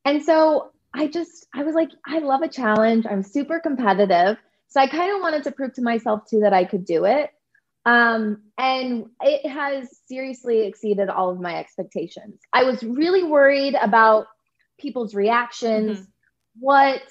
[0.05, 3.05] And so I just, I was like, I love a challenge.
[3.05, 4.37] I'm super competitive.
[4.69, 7.31] So I kind of wanted to prove to myself too that I could do it.
[7.85, 12.41] Um, and it has seriously exceeded all of my expectations.
[12.51, 14.27] I was really worried about
[14.77, 16.09] people's reactions, mm-hmm.
[16.59, 17.01] what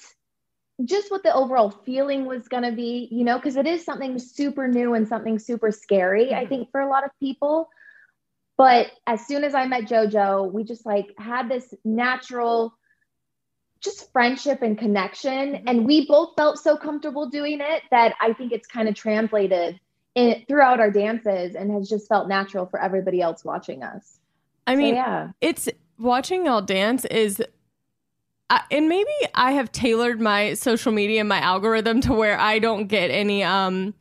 [0.85, 4.19] just what the overall feeling was going to be, you know, because it is something
[4.19, 6.35] super new and something super scary, mm-hmm.
[6.35, 7.69] I think, for a lot of people.
[8.57, 12.77] But as soon as I met JoJo, we just like had this natural,
[13.81, 15.53] just friendship and connection.
[15.53, 15.67] Mm-hmm.
[15.67, 19.79] And we both felt so comfortable doing it that I think it's kind of translated
[20.15, 24.19] in, throughout our dances and has just felt natural for everybody else watching us.
[24.65, 27.41] I mean, yeah, it's watching y'all dance is
[28.49, 32.59] I, and maybe I have tailored my social media and my algorithm to where I
[32.59, 33.93] don't get any um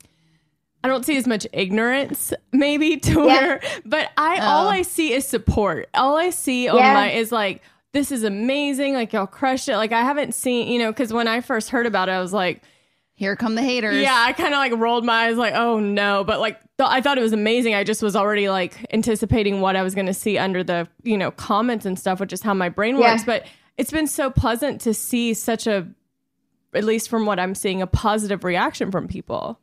[0.85, 3.25] I don't see as much ignorance maybe to yeah.
[3.25, 4.45] where but I oh.
[4.45, 5.89] all I see is support.
[5.95, 9.77] All I see on my is like this is amazing like y'all crushed it.
[9.77, 12.33] Like I haven't seen, you know, cuz when I first heard about it I was
[12.33, 12.62] like
[13.14, 14.03] here come the haters.
[14.03, 17.01] Yeah, I kind of like rolled my eyes like, "Oh no." But like th- I
[17.01, 17.75] thought it was amazing.
[17.75, 21.16] I just was already like anticipating what I was going to see under the, you
[21.16, 23.25] know, comments and stuff, which is how my brain works, yeah.
[23.25, 23.46] but
[23.77, 25.87] it's been so pleasant to see such a
[26.75, 29.59] at least from what i'm seeing a positive reaction from people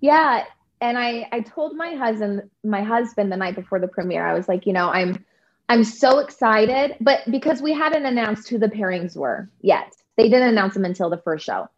[0.00, 0.44] yeah
[0.80, 4.48] and i i told my husband my husband the night before the premiere i was
[4.48, 5.24] like you know i'm
[5.68, 9.92] i'm so excited but because we hadn't announced who the pairings were yet.
[10.16, 11.68] They didn't announce them until the first show.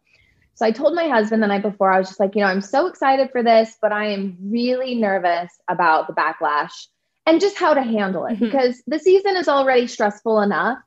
[0.55, 2.61] So i told my husband the night before i was just like you know i'm
[2.61, 6.87] so excited for this but i am really nervous about the backlash
[7.25, 8.45] and just how to handle it mm-hmm.
[8.45, 10.79] because the season is already stressful enough.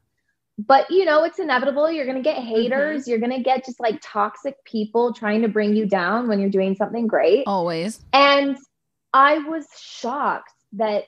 [0.56, 1.90] But you know it's inevitable.
[1.90, 3.02] You're going to get haters.
[3.02, 3.10] Mm-hmm.
[3.10, 6.50] you're going to get just like toxic people trying to bring you down when you're
[6.50, 7.44] doing something great.
[7.46, 8.00] Always.
[8.12, 8.56] And
[9.12, 11.04] i was shocked that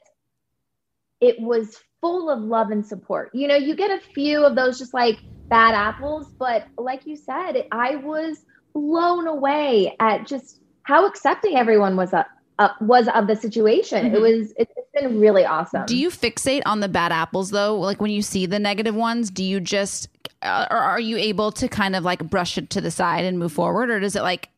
[1.20, 4.79] it was full of love and support you know you get a few of those
[4.79, 11.07] just like bad apples but like you said i was blown away at just how
[11.07, 12.26] accepting everyone was up
[12.59, 14.07] uh, was of the situation.
[14.07, 14.14] Mm-hmm.
[14.16, 15.85] It was it's been really awesome.
[15.87, 17.79] Do you fixate on the bad apples though?
[17.79, 20.09] Like when you see the negative ones, do you just
[20.42, 23.38] uh, or are you able to kind of like brush it to the side and
[23.38, 24.48] move forward or does it like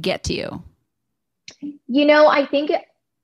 [0.00, 0.62] get to you?
[1.60, 2.70] You know, I think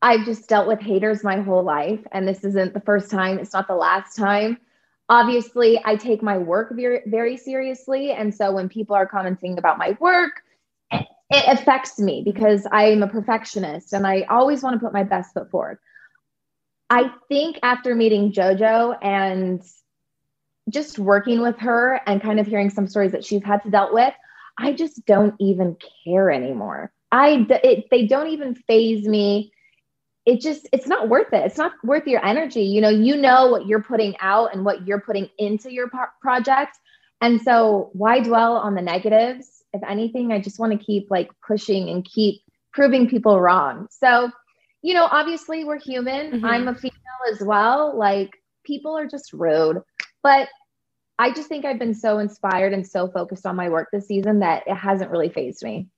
[0.04, 3.54] I've just dealt with haters my whole life and this isn't the first time, it's
[3.54, 4.58] not the last time.
[5.08, 9.78] Obviously, I take my work very very seriously and so when people are commenting about
[9.78, 10.42] my work
[11.30, 15.32] it affects me because I'm a perfectionist and I always want to put my best
[15.32, 15.78] foot forward.
[16.90, 19.62] I think after meeting JoJo and
[20.68, 23.94] just working with her and kind of hearing some stories that she's had to dealt
[23.94, 24.12] with,
[24.58, 26.92] I just don't even care anymore.
[27.10, 29.53] I it, they don't even phase me.
[30.26, 31.44] It just it's not worth it.
[31.44, 32.62] It's not worth your energy.
[32.62, 36.06] You know, you know what you're putting out and what you're putting into your pro-
[36.20, 36.78] project.
[37.20, 39.54] And so why dwell on the negatives?
[39.74, 42.40] if anything, I just want to keep like pushing and keep
[42.72, 43.88] proving people wrong.
[43.90, 44.30] So,
[44.82, 46.32] you know, obviously we're human.
[46.32, 46.44] Mm-hmm.
[46.46, 46.94] I'm a female
[47.30, 47.98] as well.
[47.98, 48.30] Like
[48.64, 49.82] people are just rude.
[50.22, 50.48] But
[51.18, 54.40] I just think I've been so inspired and so focused on my work this season
[54.40, 55.88] that it hasn't really phased me.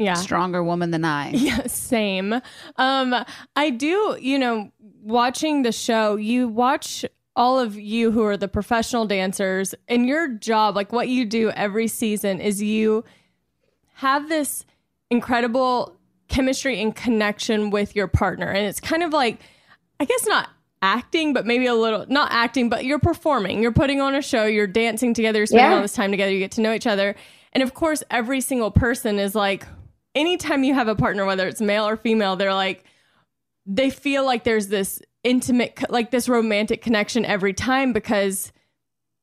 [0.00, 0.14] Yeah.
[0.14, 1.30] Stronger woman than I.
[1.40, 2.40] Yeah, same.
[2.76, 3.14] Um,
[3.54, 4.70] I do, you know,
[5.02, 7.04] watching the show, you watch
[7.36, 11.50] all of you who are the professional dancers and your job, like what you do
[11.50, 13.04] every season, is you
[13.94, 14.64] have this
[15.10, 15.96] incredible
[16.28, 18.48] chemistry and connection with your partner.
[18.50, 19.40] And it's kind of like,
[19.98, 20.48] I guess not
[20.80, 23.62] acting, but maybe a little, not acting, but you're performing.
[23.62, 25.76] You're putting on a show, you're dancing together, you're spending yeah.
[25.76, 27.14] all this time together, you get to know each other.
[27.52, 29.66] And of course, every single person is like,
[30.14, 32.84] anytime you have a partner, whether it's male or female, they're like,
[33.66, 38.52] they feel like there's this intimate like this romantic connection every time because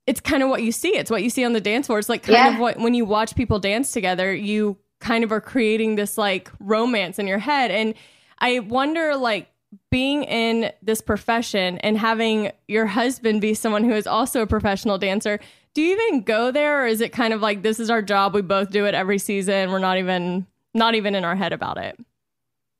[0.06, 0.96] it's kind of what you see.
[0.96, 2.00] It's what you see on the dance floor.
[2.00, 2.54] It's like kind yeah.
[2.54, 6.52] of what when you watch people dance together you kind of are creating this like
[6.60, 7.72] romance in your head.
[7.72, 7.94] And
[8.40, 9.50] i wonder like
[9.92, 14.98] being in this profession and having your husband be someone who is also a professional
[14.98, 15.40] dancer
[15.74, 18.34] do you even go there or is it kind of like this is our job
[18.34, 20.48] we both do it every season we're not even
[20.78, 21.98] not even in our head about it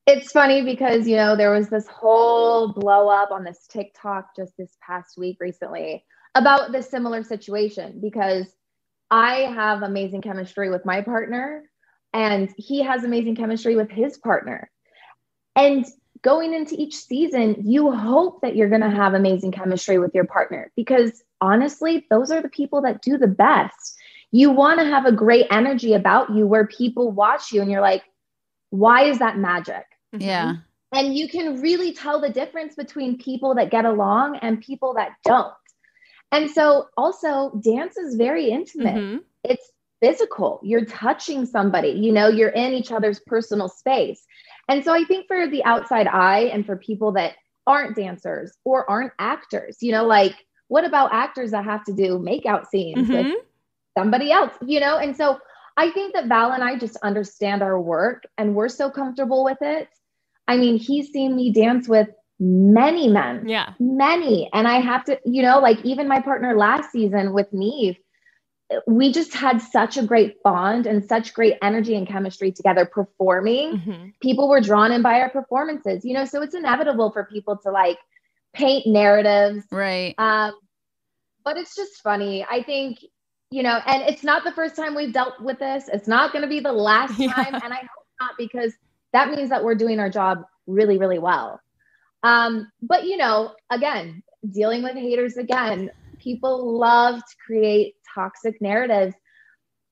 [0.06, 4.56] it's funny because you know there was this whole blow up on this TikTok just
[4.56, 6.02] this past week recently
[6.34, 8.46] about this similar situation because
[9.10, 11.64] I have amazing chemistry with my partner
[12.12, 14.70] and he has amazing chemistry with his partner.
[15.56, 15.84] And
[16.22, 20.26] going into each season, you hope that you're going to have amazing chemistry with your
[20.26, 23.96] partner because honestly, those are the people that do the best.
[24.30, 27.80] You want to have a great energy about you where people watch you and you're
[27.80, 28.02] like,
[28.70, 29.84] why is that magic?
[30.14, 30.22] Mm-hmm.
[30.22, 30.56] Yeah.
[30.92, 35.12] And you can really tell the difference between people that get along and people that
[35.24, 35.52] don't.
[36.32, 38.94] And so also dance is very intimate.
[38.94, 39.22] Mhm.
[39.44, 39.70] It's
[40.00, 40.60] physical.
[40.62, 44.24] You're touching somebody, you know, you're in each other's personal space.
[44.68, 47.34] And so I think for the outside eye and for people that
[47.66, 50.34] aren't dancers or aren't actors, you know, like
[50.68, 53.34] what about actors that have to do makeout scenes with Mhm.
[53.98, 54.96] Somebody else, you know?
[54.98, 55.38] And so
[55.76, 59.58] I think that Val and I just understand our work and we're so comfortable with
[59.60, 59.88] it.
[60.46, 62.08] I mean, he's seen me dance with
[62.40, 63.72] many men, Yeah.
[63.80, 64.48] many.
[64.52, 67.96] And I have to, you know, like even my partner last season with Nev,
[68.86, 73.78] we just had such a great bond and such great energy and chemistry together performing.
[73.78, 74.12] Mhm.
[74.20, 77.70] People were drawn in by our performances, you know, so it's inevitable for people to
[77.70, 77.98] like
[78.54, 80.14] paint narratives Right.
[80.18, 80.52] um,
[81.44, 82.44] but it's just funny.
[82.48, 82.98] I think,
[83.50, 85.88] you know, and it's not the first time we've dealt with this.
[85.92, 87.32] It's not going to be the last Yeah.
[87.32, 87.54] time.
[87.54, 88.72] And I hope not because
[89.12, 91.60] that means that we're doing our job really, really well.
[92.22, 94.22] Um, but, you know, again,
[94.52, 99.14] dealing with haters again, people love to create toxic narratives.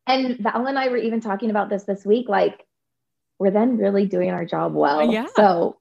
[0.06, 2.28] And Val and I were even talking about this this week.
[2.28, 2.64] Like,
[3.38, 5.10] we're then really doing our job well.
[5.10, 5.26] Yeah.
[5.34, 5.78] So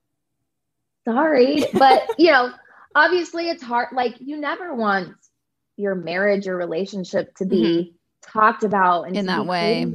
[1.05, 1.65] sorry.
[1.73, 2.51] But, you know,
[2.95, 3.89] obviously it's hard.
[3.93, 5.13] Like, you never want
[5.77, 9.87] your marriage or relationship to be talked about and In that way.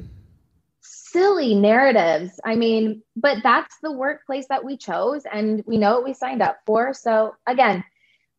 [0.83, 2.39] Silly narratives.
[2.45, 6.43] I mean, but that's the workplace that we chose and we know what we signed
[6.43, 6.95] up for.
[6.95, 7.85] So again,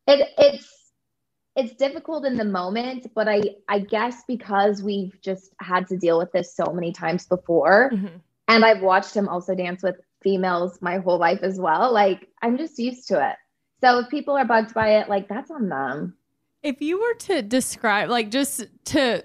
[0.06, 0.68] it it's
[1.54, 6.18] it's difficult in the moment, but I I guess because we've just had to deal
[6.18, 8.20] with this so many times before, Mhm.
[8.48, 11.92] and I've watched him also dance with females my whole life as well.
[11.92, 13.36] Like I'm just used to it.
[13.82, 16.16] So if people are bugged by it, like that's on them.
[16.62, 19.24] If you were to describe, like, just to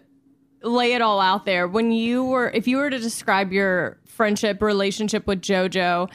[0.63, 4.61] lay it all out there, when you were, if you were to describe your friendship
[4.61, 6.09] relationship with JoJo,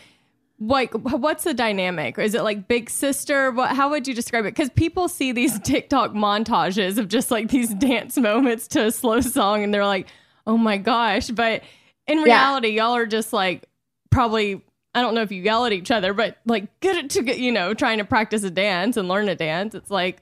[0.59, 2.19] like, what's the dynamic?
[2.19, 3.51] Is it like big sister?
[3.51, 3.75] What?
[3.75, 4.55] How would you describe it?
[4.55, 9.21] Because people see these TikTok montages of just like these dance moments to a slow
[9.21, 10.07] song, and they're like,
[10.47, 11.63] "Oh my gosh!" But
[12.07, 12.25] in Yeah.
[12.25, 13.69] reality, y'all are just like
[14.11, 14.63] probably.
[14.95, 17.39] I don't know if you yell at each other, but like get it to get
[17.39, 19.75] you know trying to practice a dance and learn a dance.
[19.75, 20.21] It's like,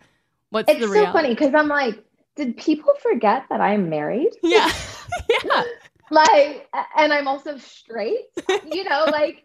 [0.51, 1.13] what's It's the so reality?
[1.13, 2.03] funny because I'm like,
[2.37, 4.31] did people forget that I'm married?
[4.43, 4.71] Yeah.
[5.45, 5.63] yeah.
[6.11, 8.27] like and i'm also straight
[8.73, 9.45] you know like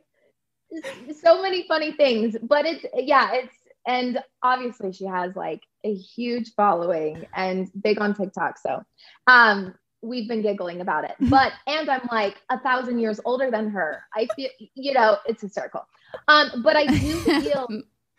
[1.22, 3.54] so many funny things but it's yeah it's
[3.88, 8.82] and obviously she has like a huge following and big on tiktok so
[9.28, 13.70] um we've been giggling about it but and i'm like a thousand years older than
[13.70, 15.86] her i feel you know it's hysterical
[16.28, 17.68] um but i do feel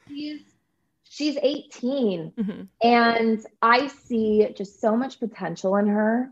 [0.08, 0.40] she's
[1.16, 2.68] she's 18 Mhm.
[2.82, 6.30] and I see just so much potential in her.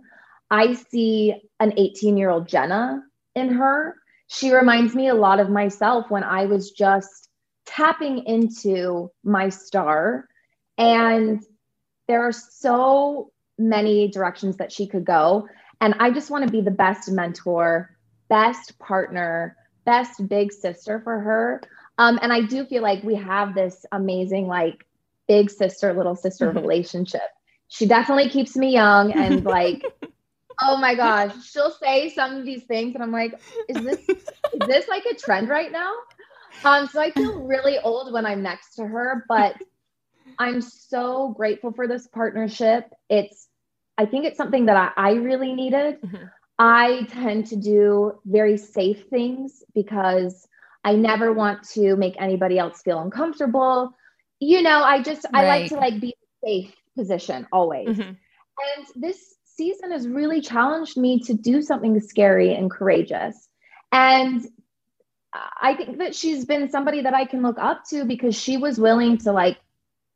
[0.51, 3.03] I see an 18 year old Jenna
[3.35, 3.97] in her.
[4.27, 7.31] She reminds me a lot of myself when I was just
[7.65, 10.29] tapping into my star.
[10.77, 11.43] And
[12.07, 15.49] there are so many directions that she could go.
[15.81, 17.97] And I just want to be the best mentor,
[18.29, 19.57] best partner,
[19.87, 21.63] best big sister for her.
[21.99, 24.85] Um, and I do feel like we have this amazing, like,
[25.29, 26.55] big sister, little sister Mhm.
[26.55, 27.23] relationship.
[27.69, 29.83] She definitely keeps me young and like,
[30.63, 33.35] oh my gosh, she'll say some of these things, and I'm like,
[33.69, 34.01] is this
[34.53, 35.93] is this like a trend right now?
[36.65, 39.57] Um, so I feel really old when I'm next to her, but
[40.39, 42.93] I'm so grateful for this partnership.
[43.09, 43.49] It's
[43.99, 45.99] I think it's something that I, I really needed.
[46.03, 46.31] Mhm.
[46.59, 50.47] I tend to do very safe things because
[50.85, 53.95] I never want to make anybody else feel uncomfortable.
[54.39, 57.89] You know, I just I like to like be in a safe position always.
[57.89, 58.17] Mhm.
[58.77, 63.49] And this season has really challenged me to do something scary and courageous.
[63.93, 64.47] And
[65.61, 68.79] I think that she's been somebody that I can look up to because she was
[68.79, 69.59] willing to like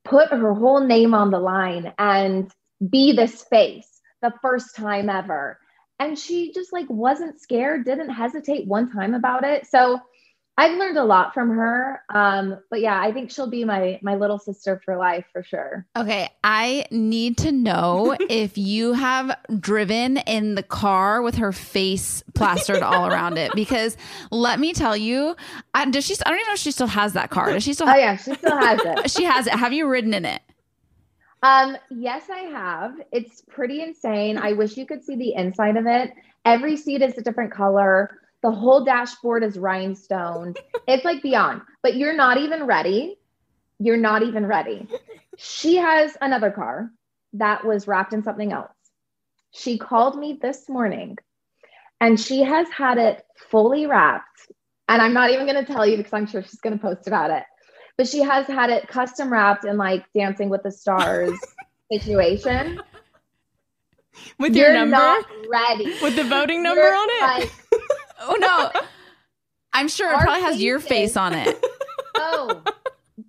[0.04, 2.50] put her whole name on the line and
[2.88, 5.58] be this face the first time ever.
[5.98, 9.66] And she just like wasn't scared, didn't hesitate one time about it.
[9.66, 10.00] So
[10.59, 12.02] I've learned a lot from her.
[12.09, 15.86] Um, but yeah, I think she'll be my my little sister for life for sure.
[15.96, 22.24] Okay, I need to know if you have driven in the car with her face
[22.34, 23.52] plastered all around it.
[23.54, 23.96] Because
[24.32, 25.36] let me tell you,
[25.74, 26.16] I, does she?
[26.26, 27.52] I don't even know if she still has that car.
[27.52, 27.88] Does she still?
[27.88, 29.11] Oh yeah, she still has it.
[29.18, 29.52] She has it.
[29.52, 30.42] Have you ridden in it?
[31.44, 33.00] Um, yes, I have.
[33.12, 34.38] It's pretty insane.
[34.38, 36.12] I wish you could see the inside of it.
[36.44, 38.18] Every seat is a different color.
[38.43, 40.55] The whole dashboard is rhinestone.
[40.86, 43.16] it's like beyond, but you're not even ready.
[43.78, 44.86] You're not even ready.
[45.36, 46.91] She has another car
[47.34, 48.72] that was wrapped in something else.
[49.53, 51.16] She called me this morning
[52.01, 54.51] and she has had it fully wrapped.
[54.89, 57.07] And I'm not even going to tell you because I'm sure she's going to post
[57.07, 57.45] about it
[57.99, 61.32] but she has had it custom wrapped in like dancing with the stars
[61.93, 62.80] situation,
[64.39, 64.97] With you're your number?
[64.97, 65.93] not ready.
[66.01, 67.20] With the voting number You're on it?
[67.20, 67.53] like,
[68.20, 68.80] Oh no.
[69.72, 71.62] I'm sure it probably has your face on it.
[72.16, 72.62] oh,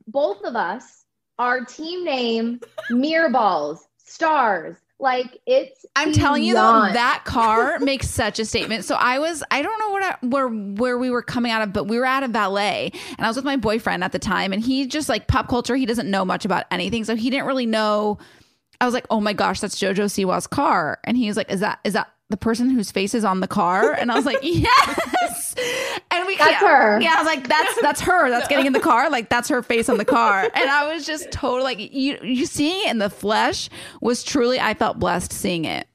[0.07, 1.05] both of us,
[1.37, 4.75] our team name, mirror balls, stars.
[5.01, 5.85] Like it's.
[5.95, 8.83] I'm telling you though, that car makes such a statement.
[8.83, 11.71] So I was, I don't know what I, where where we were coming out of,
[11.71, 14.51] but we were at a ballet, and I was with my boyfriend at the time,
[14.51, 15.77] and he just like pop culture.
[15.77, 18.17] He doesn't know much about anything, so he didn't really know.
[18.81, 21.61] I was like, oh my gosh, that's JoJo Siwa's car, and he was like, is
[21.61, 23.91] that is that the person whose face is on the car?
[23.91, 25.55] And I was like, yes.
[26.11, 27.01] And we That's her.
[27.01, 28.29] Yeah, I was like, that's that's her.
[28.29, 29.09] That's getting in the car.
[29.09, 30.49] Like that's her face on the car.
[30.53, 33.69] And I was just totally like, you you seeing it in the flesh
[34.01, 34.59] was truly.
[34.59, 35.87] I felt blessed seeing it.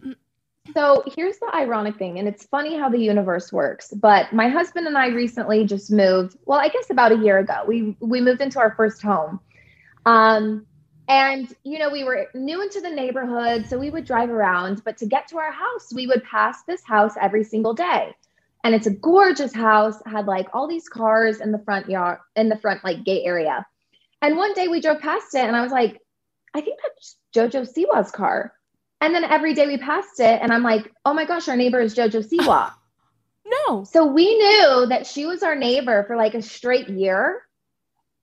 [0.75, 3.93] So here's the ironic thing, and it's funny how the universe works.
[3.93, 6.37] But my husband and I recently just moved.
[6.47, 9.41] Well, I guess about a year ago, we we moved into our first home.
[10.07, 10.67] Um,
[11.09, 14.83] and you know, we were new into the neighborhood, so we would drive around.
[14.85, 18.15] But to get to our house, we would pass this house every single day.
[18.63, 22.49] And it's a gorgeous house, had like all these cars in the front yard, in
[22.49, 23.67] the front like gate area.
[24.23, 26.01] And one day we drove past it, and I was like,
[26.55, 28.55] I think that's JoJo Siwa's car.
[29.03, 31.81] And then every day we passed it, and I'm like, oh my gosh, our neighbor
[31.81, 32.73] is JoJo Siwa.
[33.69, 33.85] No.
[33.85, 37.43] so we knew that she was our neighbor for like a straight year.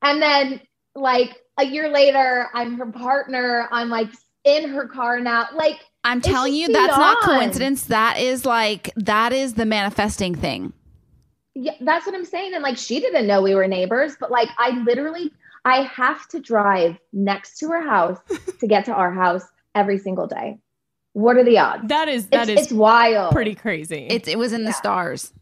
[0.01, 0.61] And then,
[0.95, 3.67] like, a year later, I'm her partner.
[3.71, 4.09] I'm like
[4.43, 5.47] in her car now.
[5.53, 7.83] Like, I'm telling you, that's not coincidence.
[7.85, 10.73] That is like that is the manifesting thing.
[11.53, 12.53] yeah, that's what I'm saying.
[12.53, 15.31] And like, she didn't know we were neighbors, but like, I literally,
[15.65, 18.17] I have to drive next to her house
[18.59, 19.43] to get to our house
[19.75, 20.57] every single day.
[21.13, 21.83] What are the odds?
[21.87, 23.33] That is that it's, is it's wild.
[23.33, 24.07] pretty crazy.
[24.09, 24.75] It's it was in the Yeah.
[24.75, 25.33] stars.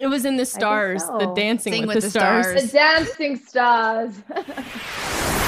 [0.00, 2.46] it was in the stars, the dancing with, with the, the stars.
[2.46, 2.62] stars.
[2.62, 4.14] the dancing stars.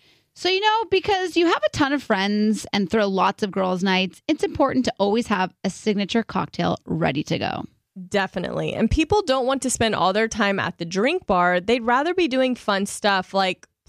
[0.41, 3.83] So, you know, because you have a ton of friends and throw lots of girls'
[3.83, 7.65] nights, it's important to always have a signature cocktail ready to go.
[8.07, 8.73] Definitely.
[8.73, 11.59] And people don't want to spend all their time at the drink bar.
[11.59, 13.67] They'd rather be doing fun stuff like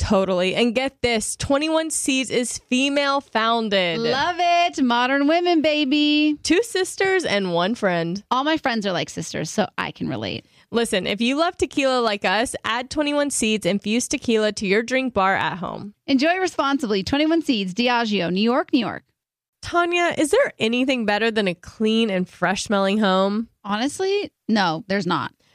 [0.00, 0.54] Totally.
[0.54, 3.98] And get this 21 Seeds is female founded.
[3.98, 4.82] Love it.
[4.82, 6.38] Modern women, baby.
[6.42, 8.24] Two sisters and one friend.
[8.30, 10.46] All my friends are like sisters, so I can relate.
[10.70, 15.12] Listen, if you love tequila like us, add 21 Seeds infused tequila to your drink
[15.12, 15.92] bar at home.
[16.06, 17.02] Enjoy responsibly.
[17.02, 19.04] 21 Seeds, Diageo, New York, New York.
[19.60, 23.48] Tanya, is there anything better than a clean and fresh smelling home?
[23.62, 25.34] Honestly, no, there's not.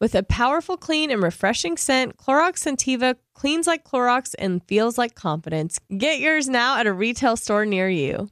[0.00, 5.14] With a powerful, clean, and refreshing scent, Clorox Scentiva cleans like Clorox and feels like
[5.14, 5.78] confidence.
[5.94, 8.30] Get yours now at a retail store near you.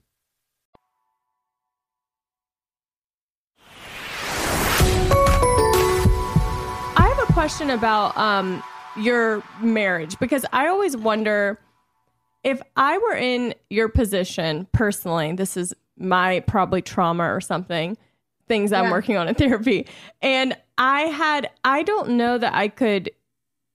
[6.96, 8.62] I have a question about um,
[8.96, 11.60] your marriage because I always wonder
[12.44, 17.98] if I were in your position personally, this is my probably trauma or something,
[18.48, 18.90] things I'm Yeah.
[18.90, 19.86] working on in therapy.
[20.22, 23.10] And I had, I don't know that I could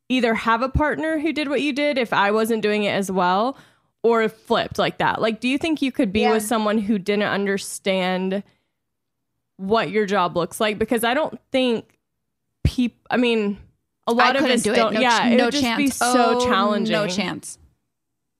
[0.09, 3.11] either have a partner who did what you did if I wasn't doing it as
[3.11, 3.57] well
[4.03, 5.21] or flipped like that.
[5.21, 6.33] Like, do you think you could be Yeah.
[6.33, 8.43] with someone who didn't understand
[9.57, 10.77] what your job looks like?
[10.77, 11.97] Because I don't think
[12.63, 13.57] people, I mean,
[14.07, 14.75] a lot I of couldn't us do it.
[14.75, 15.77] don't, No, yeah, it no would just chance.
[15.77, 16.91] be so Oh, challenging.
[16.93, 17.57] No chance.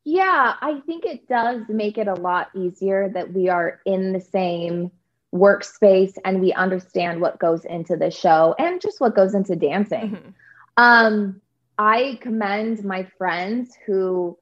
[0.06, 4.20] Yeah, I think it does make it a lot easier that we are in the
[4.20, 4.92] same
[5.34, 10.12] workspace and we understand what goes into the show and just what goes into dancing.
[10.12, 10.34] Mhm.
[10.78, 11.42] Um,
[11.78, 14.38] I commend my friends who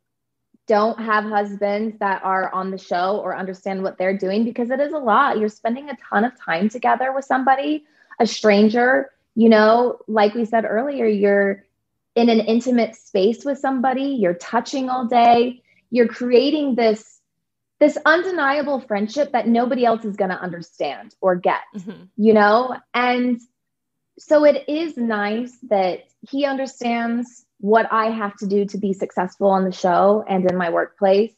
[0.67, 4.79] don't have husbands that are on the show or understand what they're doing because it
[4.79, 5.39] is a lot.
[5.39, 7.85] You're spending a ton of time together with somebody,
[8.19, 11.63] a stranger, you know, like we said earlier, you're
[12.15, 17.20] in an intimate space with somebody, you're touching all day, you're creating this
[17.81, 22.07] this undeniable friendship that nobody else is going to understand or get Mhm.
[22.15, 22.77] you know?
[22.93, 23.41] And
[24.19, 29.47] so it is nice that he understands what I have to do to be successful
[29.47, 31.33] on the show and in my workplace,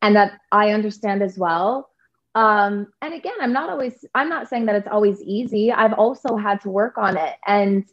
[0.00, 1.90] and that I understand as well.
[2.34, 5.72] Um, and again, I'm not always, I'm not saying that it's always easy.
[5.72, 7.84] I've also had to work on it, and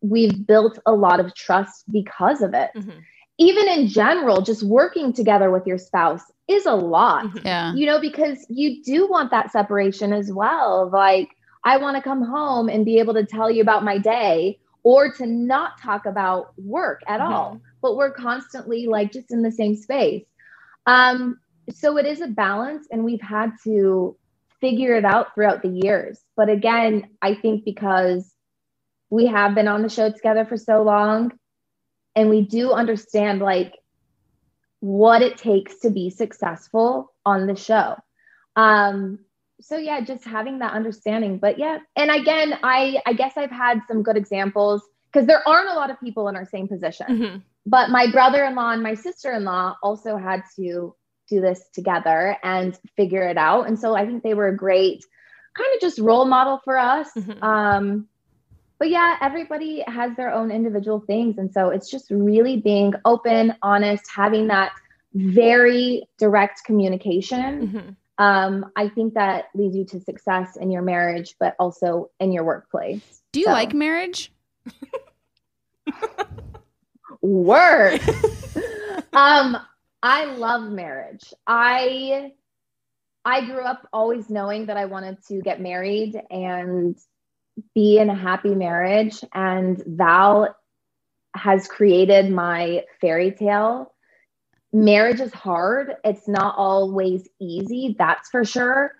[0.00, 2.70] we've built a lot of trust because of it.
[2.76, 3.02] Mhm.
[3.38, 7.44] Even in general, just working together with your spouse is a lot Mhm.
[7.44, 7.72] Yeah.
[7.74, 10.90] you know, because you do want that separation as well.
[10.92, 11.30] Like,
[11.64, 15.12] I want to come home and be able to tell you about my day or
[15.12, 19.74] to not talk about work at all, but we're constantly like just in the same
[19.76, 20.24] space.
[20.86, 21.38] Um,
[21.70, 24.16] so it is a balance, and we've had to
[24.60, 26.18] figure it out throughout the years.
[26.36, 28.32] But again, I think because
[29.10, 31.32] we have been on the show together for so long
[32.18, 33.74] and we do understand like
[34.80, 37.94] what it takes to be successful on the show.
[38.56, 39.20] Um,
[39.60, 41.38] so yeah, just having that understanding.
[41.38, 45.70] But yeah, and again, I I guess I've had some good examples because there aren't
[45.70, 47.06] a lot of people in our same position.
[47.08, 47.42] Mhm.
[47.66, 50.94] But my brother-in-law and my sister-in-law also had to
[51.28, 53.68] do this together and figure it out.
[53.68, 55.04] And so I think they were a great
[55.56, 57.10] kind of just role model for us.
[57.16, 57.42] Mhm.
[57.42, 58.08] Um,
[58.78, 61.38] but yeah, everybody has their own individual things.
[61.38, 64.72] And so it's just really being open, honest, having that
[65.14, 67.68] very direct communication.
[67.68, 67.96] Mhm.
[68.24, 72.44] Um, I think that leads you to success in your marriage, but also in your
[72.44, 73.22] workplace.
[73.32, 74.32] Do you So- like marriage?
[77.20, 78.00] Word.
[79.12, 79.56] um,
[80.02, 81.32] I love marriage.
[81.46, 82.32] I
[83.24, 86.96] I grew up always knowing that I wanted to get married and
[87.74, 89.20] be in a happy marriage.
[89.34, 90.54] And Val
[91.34, 93.94] has created my fairy tale.
[94.72, 95.96] Marriage is hard.
[96.04, 98.92] It's not always easy, that's for sure.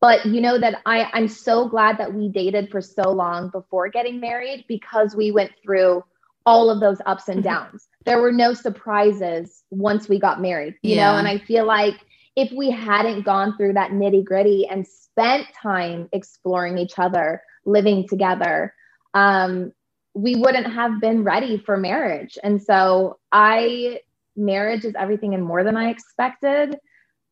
[0.00, 3.88] But you know that I, I'm so glad that we dated for so long before
[3.88, 6.02] getting married because we went through
[6.44, 7.44] all of those ups and Mhm.
[7.44, 7.88] downs.
[8.04, 11.12] There were no surprises once we got married, you Yeah.
[11.12, 11.94] know, and I feel like
[12.34, 18.08] if we hadn't gone through that nitty gritty and spent time exploring each other, living
[18.08, 18.74] together,
[19.14, 19.72] um,
[20.14, 22.36] we wouldn't have been ready for marriage.
[22.42, 24.00] And so I,
[24.36, 26.76] marriage is everything and more than I expected.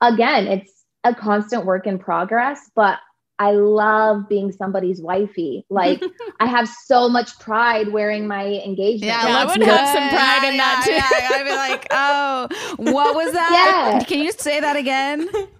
[0.00, 0.72] Again, it's
[1.04, 2.98] a constant work in progress, but
[3.38, 5.64] I love being somebody's wifey.
[5.70, 6.02] Like
[6.40, 9.04] I have so much pride wearing my engagement.
[9.04, 9.74] Yeah, I let's would go.
[9.74, 11.22] have some pride in that, Yeah, too.
[11.22, 12.48] yeah, I'd be like, oh,
[12.92, 13.94] what was that?
[13.98, 14.04] Yeah.
[14.04, 15.28] Can you say that again?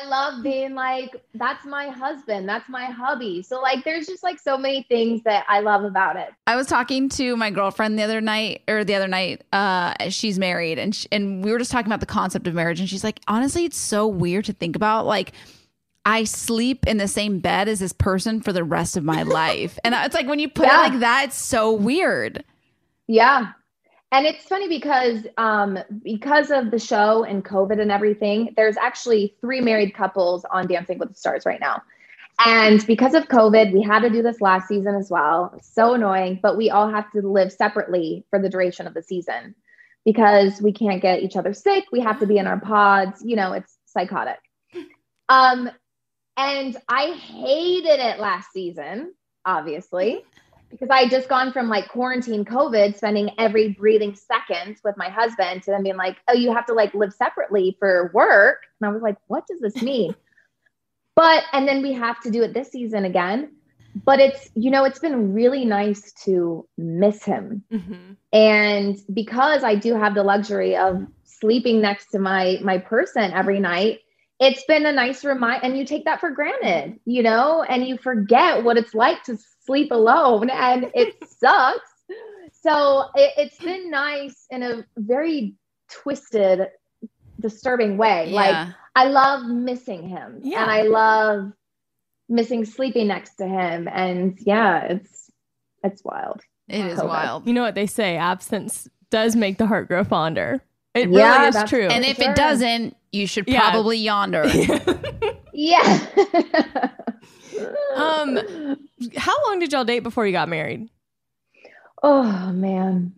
[0.00, 3.42] I love being like, that's my husband, that's my hubby.
[3.42, 6.30] So like there's just like so many things that I love about it.
[6.46, 9.42] I was talking to my girlfriend the other night, or the other night.
[9.52, 12.80] Uh, she's married, and sh- and we were just talking about the concept of marriage,
[12.80, 15.06] and she's like, honestly, it's so weird to think about.
[15.06, 15.32] Like,
[16.04, 19.78] I sleep in the same bed as this person for the rest of my life,
[19.84, 20.78] and it's like when you put Yeah.
[20.86, 22.44] it like that, it's so weird.
[23.06, 23.52] Yeah.
[24.12, 29.34] And it's funny because um because of the show and COVID and everything, there's actually
[29.40, 31.82] three married couples on Dancing with the Stars right now.
[32.44, 35.58] And because of COVID, we had to do this last season as well.
[35.62, 39.54] So annoying, but we all have to live separately for the duration of the season
[40.04, 41.84] because we can't get each other sick.
[41.90, 44.40] We have to be in our pods, you know, it's psychotic.
[45.30, 45.70] Um
[46.36, 49.14] and I hated it last season,
[49.46, 50.22] obviously
[50.72, 55.08] because I had just gone from like quarantine COVID, spending every breathing second with my
[55.08, 58.62] husband, to then being like, oh, you have to like live separately for work.
[58.80, 60.14] And I was like, what does this mean?
[61.16, 63.52] but, and then we have to do it this season again.
[64.04, 67.62] But it's, you know, it's been really nice to miss him.
[67.70, 68.16] Mhm.
[68.32, 73.60] And because I do have the luxury of sleeping next to my my person every
[73.60, 73.98] night,
[74.40, 77.98] it's been a nice reminder and you take that for granted, you know, and you
[77.98, 81.90] forget what it's like to sleep alone and it sucks.
[82.62, 85.54] So it, it's been nice in a very
[85.90, 86.68] twisted,
[87.40, 88.30] disturbing way.
[88.30, 90.62] Like I love missing him Yeah.
[90.62, 91.52] and I love
[92.28, 93.88] missing sleeping next to him.
[93.92, 95.30] And yeah, it's
[95.82, 96.40] it's wild.
[96.68, 97.08] It is COVID.
[97.08, 97.46] wild.
[97.46, 98.16] You know what they say?
[98.16, 100.62] Absence does make the heart grow fonder.
[100.94, 101.88] It Yeah, really is true.
[101.88, 102.30] And if Sure.
[102.30, 103.70] it doesn't, you should Yeah.
[103.70, 104.44] probably yonder.
[105.54, 106.06] Yeah.
[107.94, 108.38] Um,
[109.16, 110.88] How long did y'all date before you got married?
[112.02, 113.12] Oh man.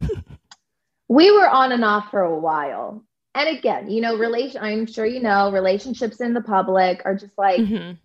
[1.08, 3.04] we were on and off for a while.
[3.34, 7.36] And again, you know, relation I'm sure you know, relationships in the public are just
[7.36, 7.98] like Mhm.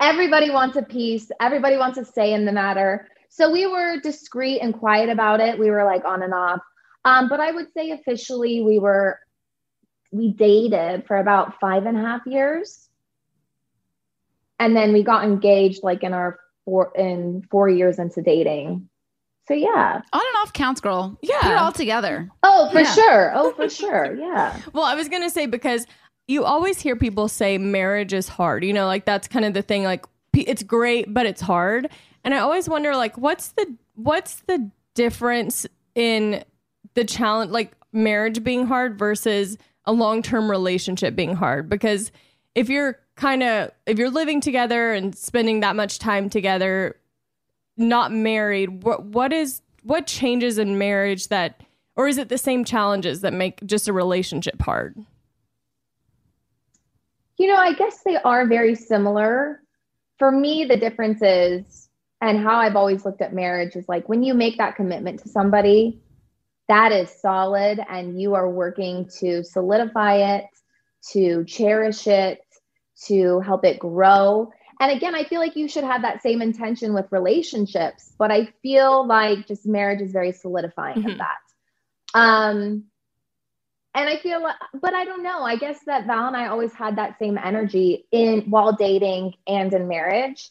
[0.00, 3.08] everybody wants a piece, everybody wants a say in the matter.
[3.28, 5.58] So we were discreet and quiet about it.
[5.58, 6.60] We were like on and off.
[7.04, 9.18] Um, but I would say officially we were
[10.10, 12.88] we dated for about five and a half years.
[14.62, 18.88] And then we got engaged like in our four in four years into dating.
[19.48, 20.00] So yeah.
[20.12, 21.18] On and off counts, girl.
[21.20, 21.40] Yeah.
[21.40, 22.30] Put it all together.
[22.44, 22.92] Oh, for Yeah.
[22.94, 23.32] sure.
[23.34, 24.14] Oh, for sure.
[24.16, 24.56] Yeah.
[24.72, 25.86] Well, I was going to say because
[26.28, 28.64] you always hear people say marriage is hard.
[28.64, 31.88] You know, like that's kind of the thing like it's great but it's hard.
[32.24, 36.44] And I always wonder like what's the what's the difference in
[36.94, 42.12] the challenge like marriage being hard versus a long-term relationship being hard because
[42.54, 46.96] if you're kind of if you're living together and spending that much time together
[47.76, 51.62] not married what what is what changes in marriage that
[51.94, 54.96] or is it the same challenges that make just a relationship hard
[57.42, 59.62] You know, I guess they are very similar.
[60.18, 61.88] For me, the difference is,
[62.20, 65.28] and how I've always looked at marriage is like when you make that commitment to
[65.28, 66.00] somebody,
[66.68, 70.44] that is solid, and you are working to solidify it,
[71.10, 72.40] to cherish it,
[73.06, 74.50] to help it grow.
[74.80, 78.46] And again, I feel like you should have that same intention with relationships, but I
[78.62, 81.18] feel like just marriage is very solidifying of Mhm.
[81.18, 81.38] that.
[82.14, 82.84] Um,
[83.94, 85.42] and I feel like, but I don't know.
[85.42, 89.72] I guess that Val and I always had that same energy in while dating and
[89.72, 90.50] in marriage.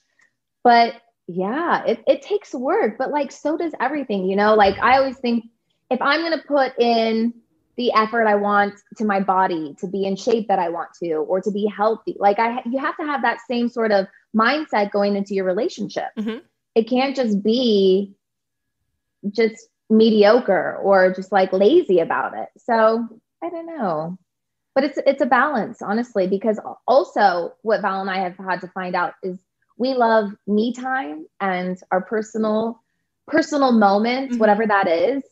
[0.64, 0.95] But
[1.28, 4.56] yeah, it, it takes work, but like so does everything, you know?
[4.56, 5.45] Like I always think
[5.89, 7.34] if I'm gonna put in
[7.78, 11.13] the effort I want to my body to be in shape that I want to,
[11.13, 14.91] or to be healthy, like I you have to have that same sort of mindset
[14.91, 16.09] going into your relationship.
[16.17, 16.41] Mhm.
[16.76, 18.15] It can't just be
[19.30, 22.49] just mediocre or just like lazy about it.
[22.57, 23.07] So
[23.43, 24.17] I don't know.
[24.74, 28.67] But it's it's a balance, honestly, because also what Val and I have had to
[28.69, 29.38] find out is
[29.78, 32.82] we love me time and our personal
[33.28, 34.39] personal moments, Mhm.
[34.39, 35.24] whatever that is.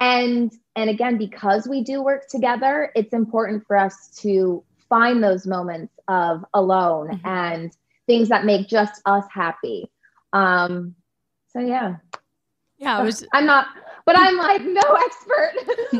[0.00, 5.46] And and again, because we do work together, it's important for us to find those
[5.46, 7.20] moments of alone Mhm.
[7.26, 7.76] and
[8.06, 9.90] things that make just us happy.
[10.32, 10.94] Um
[11.52, 11.96] so yeah.
[12.78, 13.66] yeah i was I'm not,
[14.06, 15.52] but I'm like no expert.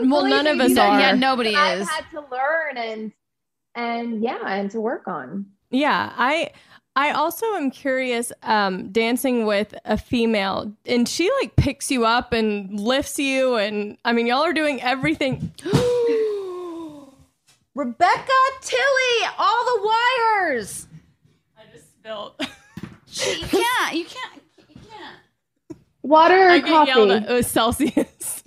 [0.08, 0.98] Well, none of us are.
[0.98, 1.56] Yeah, nobody is.
[1.56, 1.88] I've is.
[1.88, 3.12] had to learn and
[3.74, 5.46] and yeah, and to work on.
[5.70, 6.50] Yeah, I
[6.96, 12.32] I also am curious um dancing with a female and she like picks you up
[12.32, 15.52] and lifts you and I mean y'all are doing everything
[17.74, 18.32] Rebecca
[18.62, 20.88] Tilley, all the wires.
[21.56, 22.34] I just spilled.
[23.12, 23.94] You can't.
[23.96, 24.42] You can't.
[24.68, 25.78] You can't.
[26.02, 26.88] Water or I get coffee?
[26.90, 27.28] yelled at.
[27.28, 28.42] It was Celsius.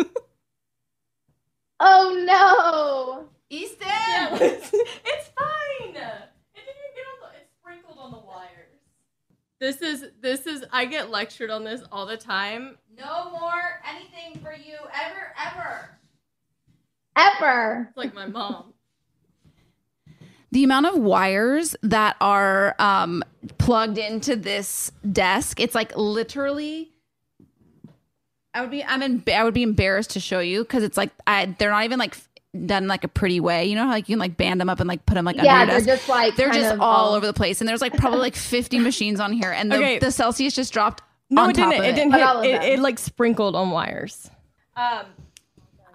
[1.81, 3.27] Oh no!
[3.49, 3.79] Easton.
[4.41, 5.89] it's, it's fine.
[5.89, 5.93] It
[6.55, 8.79] didn't even get on the it's sprinkled on the wires.
[9.64, 12.78] This is this is I get lectured on this all the time.
[12.99, 15.89] No more anything for you ever, ever.
[17.16, 17.86] Ever.
[17.88, 18.74] It's like my mom.
[20.51, 23.24] The amount of wires that are um,
[23.57, 26.91] plugged into this desk, it's like literally.
[28.53, 31.11] I would be I'm in, I would be embarrassed to show you because it's like
[31.26, 32.30] I they're not even like f-
[32.66, 33.66] done like a pretty way.
[33.66, 35.38] You know how like you can like band them up and like put them like
[35.38, 35.88] Yeah, under they're desk?
[35.88, 38.80] just like they're just of all over the place and there's like probably like 50
[38.80, 39.99] machines on here and the, Okay.
[39.99, 41.74] the Celsius just dropped No, on it didn't.
[41.74, 42.62] of It didn't But all of hit.
[42.64, 44.30] It, it like sprinkled on wires.
[44.76, 45.06] Um,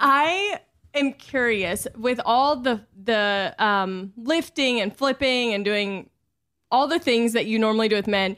[0.01, 0.61] I
[0.95, 6.11] am curious with all the the um, lifting and flipping and doing
[6.71, 8.37] all the things that you normally do with men.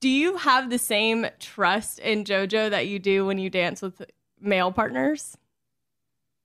[0.00, 4.02] Do you have the same trust in JoJo that you do when you dance with
[4.40, 5.36] male partners?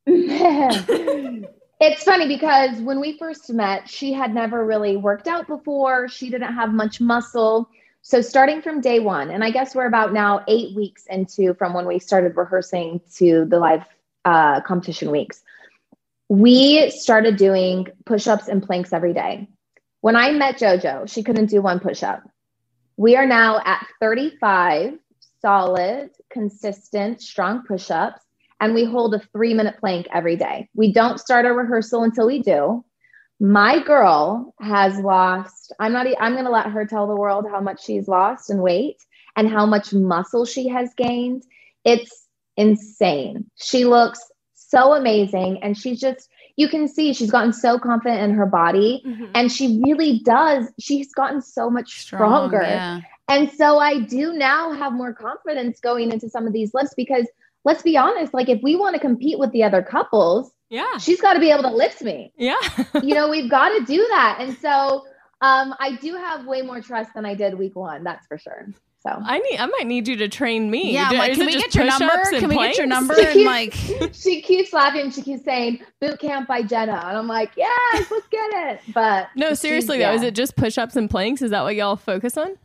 [1.80, 6.08] it's funny because when we first met, she had never really worked out before.
[6.08, 7.70] She didn't have much muscle.
[8.02, 11.74] So starting from day one, and I guess we're about now eight weeks into from
[11.74, 13.84] when we started rehearsing to the live
[14.26, 15.42] uh, competition weeks,
[16.30, 19.48] we started doing push-ups and planks every day.
[20.02, 22.22] When I met JoJo, she couldn't do one push-up.
[22.96, 25.00] We are now at 35
[25.42, 28.25] solid, consistent, strong push-ups
[28.60, 30.70] and we hold a three minute plank every day.
[30.76, 32.84] We don't start our rehearsal until we do.
[33.40, 37.60] My girl has lost, I'm not, I'm going to let her tell the world how
[37.60, 38.98] much she's lost in weight
[39.36, 41.44] and how much muscle she has gained.
[41.84, 43.50] It's insane.
[43.56, 44.20] She looks
[44.54, 45.60] so amazing.
[45.62, 49.04] And she's just, you can see she's gotten so confident in her body.
[49.06, 49.26] Mm-hmm.
[49.36, 50.72] And she really does.
[50.80, 52.62] She's gotten so much stronger.
[52.62, 53.02] Yeah.
[53.28, 57.28] And so I do now have more confidence going into some of these lifts because
[57.66, 60.98] let's be honest, like if we want to compete with the other couples, Yeah.
[60.98, 62.32] she's got to be able to lift me.
[62.38, 62.56] Yeah.
[63.04, 64.38] You know, we've got to do that.
[64.40, 65.04] And so
[65.42, 68.68] um, I do have way more trust than I did week one, that's for sure.
[69.04, 69.60] So I need.
[69.60, 70.94] I might need you to train me.
[70.94, 72.24] Yeah, I'm Do- like, is can we get your number?
[72.32, 73.14] Can we get your number?
[73.14, 73.46] She And keeps-
[74.00, 75.12] like, she keeps laughing.
[75.12, 76.94] She keeps saying boot camp by Jenna.
[77.06, 78.82] And I'm like, yes, let's get it.
[78.96, 81.44] But No, seriously though, is it just push-ups and planks?
[81.44, 82.56] Is that what y'all focus on?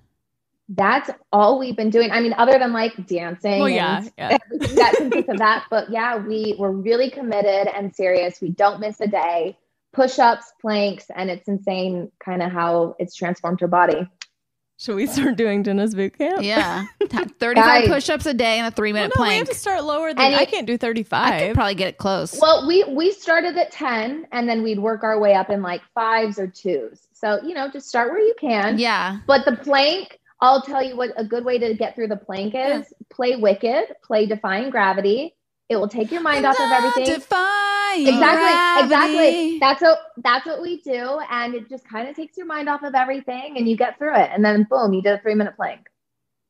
[0.70, 2.10] That's all we've been doing.
[2.12, 3.58] I mean, other than like dancing.
[3.60, 4.38] Well, yeah, and yeah.
[4.52, 5.64] everything that consists of that.
[5.70, 8.40] But yeah, we we're really committed and serious.
[8.40, 9.58] We don't miss a day.
[9.92, 14.08] Push-ups, planks, and it's insane kind of how it's transformed her body.
[14.78, 16.42] Should we start doing Jenna's boot camp?
[16.42, 19.38] yeah, 35 push-ups a day and a three Well, minute no, we plank.
[19.40, 21.40] have to start lower than And I can't do I 35.
[21.42, 22.38] could probably get it close.
[22.40, 25.82] Well, we we started at 10 and then we'd work our way up in like
[25.94, 27.08] fives or twos.
[27.12, 28.78] So, you know, just start where you can.
[28.78, 29.18] yeah.
[29.26, 32.54] But the plank, I'll tell you what a good way to get through the plank
[32.54, 35.34] is play Wicked, play Defying Gravity.
[35.68, 37.04] It will take your mind off of everything.
[37.14, 38.84] Defying exactly gravity.
[38.84, 42.68] exactly that's what that's what we do and it just kind of takes your mind
[42.68, 45.34] off of everything and you get through it and then boom you did a three
[45.34, 45.80] minute plank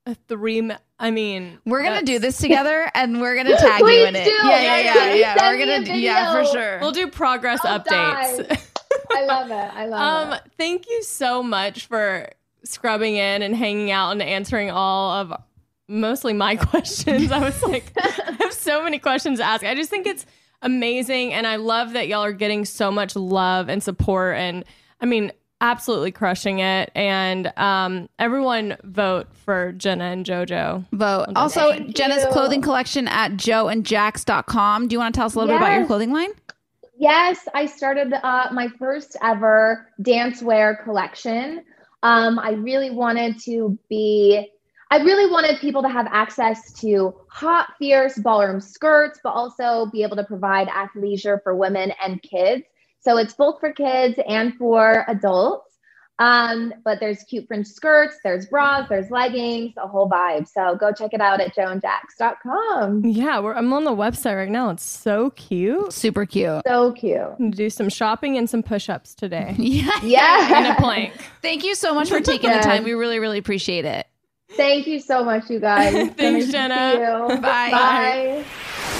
[0.07, 0.61] a three.
[0.63, 4.17] mi- I mean, We're gonna do this together, and we're gonna tag you Please in
[4.17, 4.25] it.
[4.25, 4.31] do.
[4.31, 5.51] Yeah, yeah, yeah, Please yeah.
[5.51, 6.79] We're gonna, do, yeah, for sure.
[6.81, 8.67] We'll do progress I'll updates.
[9.13, 12.29] i love it i love um, it thank you so much for
[12.65, 15.33] scrubbing in and hanging out and answering all of
[15.89, 17.33] mostly my questions.
[17.33, 19.65] I was like, I have so many questions to ask.
[19.65, 20.27] I just think it's
[20.63, 24.37] amazing, and I love that y'all are getting so much love and support.
[24.37, 24.65] And
[25.01, 26.91] I mean, absolutely crushing it.
[26.95, 30.87] And um, everyone vote for Jenna and JoJo.
[30.93, 31.27] Vote.
[31.37, 32.31] Also, Thank Jenna's you.
[32.31, 34.89] clothing collection at joeandjax.com.
[34.89, 36.31] Do you want to tell us a little bit about your clothing line?
[36.99, 41.65] Yes, I started uh, my first ever dance wear collection.
[42.03, 44.51] Um, I really wanted to be,
[44.91, 50.03] I really wanted people to have access to hot, fierce ballroom skirts, but also be
[50.03, 52.65] able to provide athleisure for women and kids.
[53.01, 55.70] So it's both for kids and for adults.
[56.21, 60.47] Um, but there's cute fringe skirts, there's bras, there's leggings, a whole vibe.
[60.47, 63.07] So go check it out at joeandjax.com.
[63.07, 64.69] Yeah, we're, I'm on the website right now.
[64.69, 65.93] It's so cute.
[65.95, 66.61] Super cute.
[66.67, 67.53] So cute.
[67.53, 69.57] Do some shopping and some push-ups today.
[69.71, 69.91] Yeah.
[70.03, 70.59] Yeah.
[70.59, 71.15] and a plank.
[71.43, 72.83] Thank you so much for taking the time.
[72.85, 74.07] We really, really appreciate it.
[74.51, 75.93] Thank you so much, you guys.
[76.17, 76.93] Thanks, nice Jenna.
[76.93, 77.41] see you.
[77.41, 77.71] Bye.
[77.71, 79.00] Bye.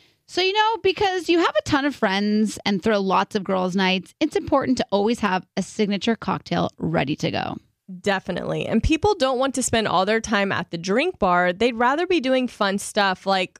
[0.31, 3.75] So, you know, because you have a ton of friends and throw lots of girls'
[3.75, 7.57] nights, it's important to always have a signature cocktail ready to go.
[7.99, 8.65] Definitely.
[8.65, 11.51] And people don't want to spend all their time at the drink bar.
[11.51, 13.59] They'd rather be doing fun stuff like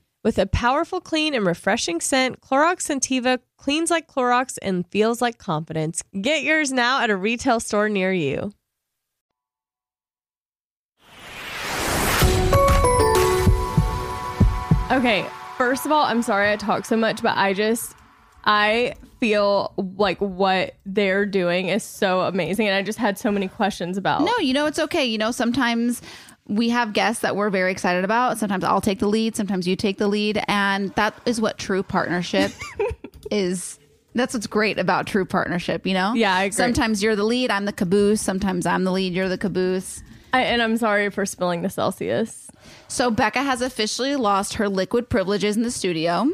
[0.23, 5.39] With a powerful clean and refreshing scent, Clorox Scentiva cleans like Clorox and feels like
[5.39, 6.03] confidence.
[6.21, 8.53] Get yours now at a retail store near you.
[14.91, 15.25] Okay,
[15.57, 17.95] first of all, I'm sorry I talk so much, but I just
[18.43, 23.47] I feel like what they're doing is so amazing and I just had so many
[23.47, 24.21] questions about.
[24.21, 25.05] No, you know it's okay.
[25.05, 26.01] You know sometimes
[26.51, 28.37] we have guests that we're very excited about.
[28.37, 31.81] Sometimes I'll take the lead, sometimes you take the lead, and that is what true
[31.81, 32.51] partnership
[33.31, 33.79] is.
[34.15, 36.13] That's what's great about true partnership, you know?
[36.13, 36.51] Yeah, I agree.
[36.51, 38.19] Sometimes you're the lead, I'm the caboose.
[38.19, 40.03] Sometimes I'm the lead, you're the caboose.
[40.33, 42.49] I, and I'm sorry for spilling the Celsius.
[42.89, 46.27] So Becca has officially lost her liquid privileges in the studio.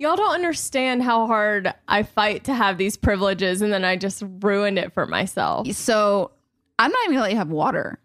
[0.00, 4.24] Y'all don't understand how hard I fight to have these privileges, and then I just
[4.40, 5.70] ruined it for myself.
[5.70, 6.32] So
[6.80, 8.00] I'm not even gonna let you have water.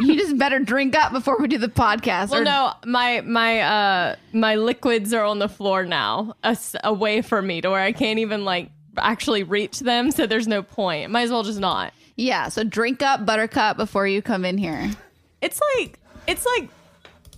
[0.00, 2.30] You just better drink up before we do the podcast.
[2.30, 7.22] Well, or- no, my my uh my liquids are on the floor now, as- away
[7.22, 10.10] from me, to where I can't even like actually reach them.
[10.10, 11.10] So there's no point.
[11.10, 11.92] Might as well just not.
[12.16, 14.90] Yeah, so drink up Buttercup before you come in here.
[15.40, 16.68] It's like it's like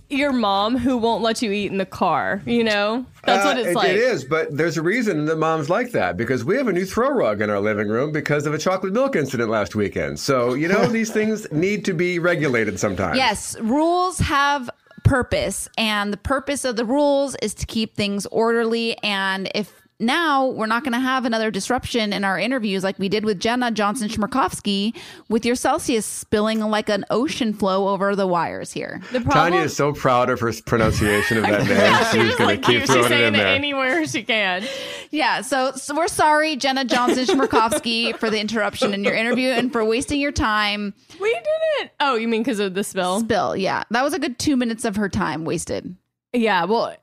[0.09, 2.41] your mom who won't let you eat in the car.
[2.45, 3.89] You know, that's what Uh, it's it- like.
[3.89, 6.85] It is, but there's a reason that mom's like that because we have a new
[6.85, 10.19] throw rug in our living room because of a chocolate milk incident last weekend.
[10.19, 13.17] So, you know, these things need to be regulated sometimes.
[13.17, 14.69] Yes, rules have
[15.03, 18.97] purpose, and the purpose of the rules is to keep things orderly.
[19.03, 23.09] And if now we're not going to have another disruption in our interviews like we
[23.09, 24.95] did with Jenna Johnson Chmerkovskiy
[25.27, 29.01] with your Celsius spilling like an ocean flow over the wires here.
[29.11, 29.51] The problem.
[29.53, 32.27] Tanya is so proud of her pronunciation of that name.
[32.27, 33.47] She's going like to you, keep she's throwing it saying in it there.
[33.47, 34.63] anywhere she can.
[35.09, 39.71] Yeah, so, so we're sorry, Jenna Johnson Chmerkovskiy, for the interruption in your interview and
[39.71, 40.93] for wasting your time.
[41.19, 41.91] We didn't.
[41.99, 43.21] Oh, you mean because of the spill?
[43.21, 43.83] Spill, yeah.
[43.89, 45.95] That was a good two minutes of her time wasted.
[46.33, 46.65] Yeah.
[46.65, 46.95] Well,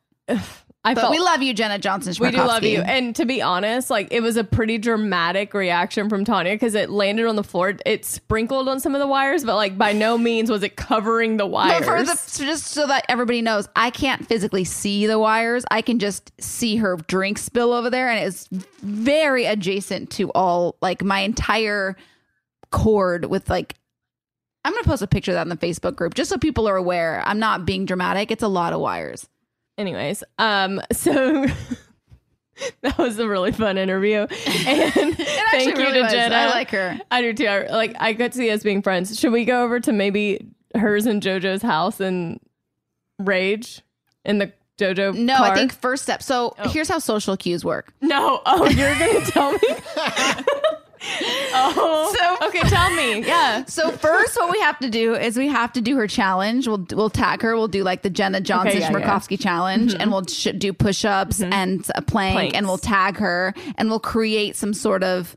[0.87, 2.15] I But felt we love you, Jenna Johnson.
[2.21, 2.83] We do love you.
[2.83, 6.91] And to be honest, like it was a pretty dramatic reaction from Tanya because it
[6.91, 7.75] landed on the floor.
[7.87, 11.39] It sprinkled on some of the wires, but like by no means was it covering
[11.39, 11.87] the wires.
[11.87, 15.65] But for the, so just so that everybody knows, I can't physically see the wires.
[15.71, 18.47] I can just see her drink spill over there, and it's
[18.83, 21.97] very adjacent to all like my entire
[22.71, 23.75] cord with like.
[24.67, 26.77] I'm gonna post a picture of that in the Facebook group just so people are
[26.77, 27.23] aware.
[27.27, 28.31] I'm not being dramatic.
[28.31, 29.29] It's a lot of wires.
[29.77, 31.47] Anyways, um, so
[32.83, 36.13] that was a really fun interview, and thank actually you really to was.
[36.13, 36.35] Jenna.
[36.35, 36.99] I like her.
[37.11, 37.47] I do too.
[37.47, 39.19] I, like I could see us being friends.
[39.19, 42.39] Should we go over to maybe hers and JoJo's house and
[43.19, 43.83] rage
[44.25, 45.15] in the JoJo?
[45.17, 45.51] No, car?
[45.51, 46.23] I think first step.
[46.23, 47.93] So here's how social cues work.
[48.01, 48.41] no.
[48.47, 49.59] Oh, you're gonna tell me.
[51.55, 53.25] oh, So- okay, tell me.
[53.35, 53.65] Yeah.
[53.67, 56.67] So first, what we have to do is we have to do her challenge.
[56.67, 57.55] We'll we'll tag her.
[57.57, 59.01] We'll do like the Jenna Johnson yeah, yeah.
[59.01, 60.01] Chmerkovskiy challenge, mm-hmm.
[60.01, 61.53] and we'll sh- do push ups mm-hmm.
[61.53, 62.57] and a plank, Planks.
[62.57, 65.37] and we'll tag her, and we'll create some sort of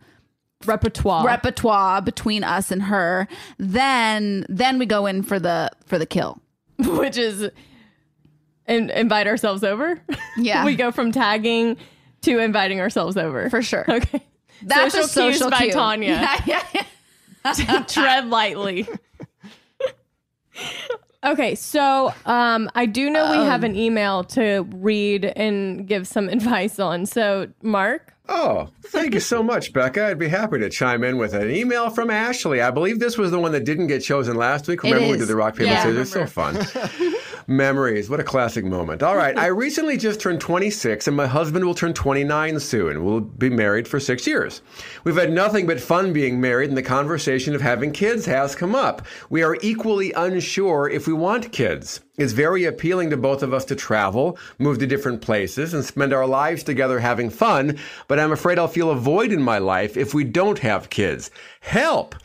[0.65, 1.25] Repertoire.
[1.25, 3.27] repertoire between us and her.
[3.57, 6.41] Then then we go in for the for the kill.
[6.79, 7.49] which is
[8.67, 9.99] in, invite ourselves over.
[10.37, 10.65] Yeah.
[10.65, 11.77] we go from tagging
[12.21, 13.85] to inviting ourselves over For sure.
[13.89, 14.23] Okay,
[14.61, 15.73] That's social social cues by cue.
[15.73, 16.39] Tanya.
[16.45, 16.83] Yeah, yeah,
[17.63, 17.83] yeah.
[17.87, 18.87] Tread lightly.
[21.23, 26.29] okay, so um, I do know we have an email to read and give some
[26.29, 27.05] advice on.
[27.05, 30.07] So, Mark, Oh, thank you so much, Becca.
[30.07, 32.61] I'd be happy to chime in with an email from Ashley.
[32.61, 34.83] I believe this was the one that didn't get chosen last week.
[34.83, 36.11] Remember we did the rock paper Yeah, scissors?
[36.11, 36.57] So fun.
[37.47, 38.09] Memories.
[38.09, 39.01] What a classic moment.
[39.01, 39.37] All right.
[39.37, 43.05] I recently just turned 26 and my husband will turn 29 soon.
[43.05, 44.61] We'll be married for six years.
[45.05, 48.75] We've had nothing but fun being married and the conversation of having kids has come
[48.75, 49.05] up.
[49.29, 52.01] We are equally unsure if we want kids.
[52.17, 56.13] It's very appealing to both of us to travel, move to different places, and spend
[56.13, 59.95] our lives together having fun, but I'm afraid I'll feel a void in my life
[59.95, 61.29] if we don't have kids.
[61.59, 62.15] Help!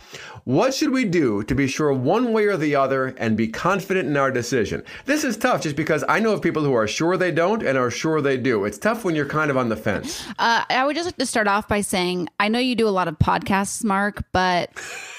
[0.44, 4.08] What should we do to be sure one way or the other and be confident
[4.08, 4.82] in our decision?
[5.04, 7.78] This is tough just because I know of people who are sure they don't and
[7.78, 8.64] are sure they do.
[8.64, 10.24] It's tough when you're kind of on the fence.
[10.38, 12.90] Uh, I would just like to start off by saying I know you do a
[12.90, 14.70] lot of podcasts, Mark, but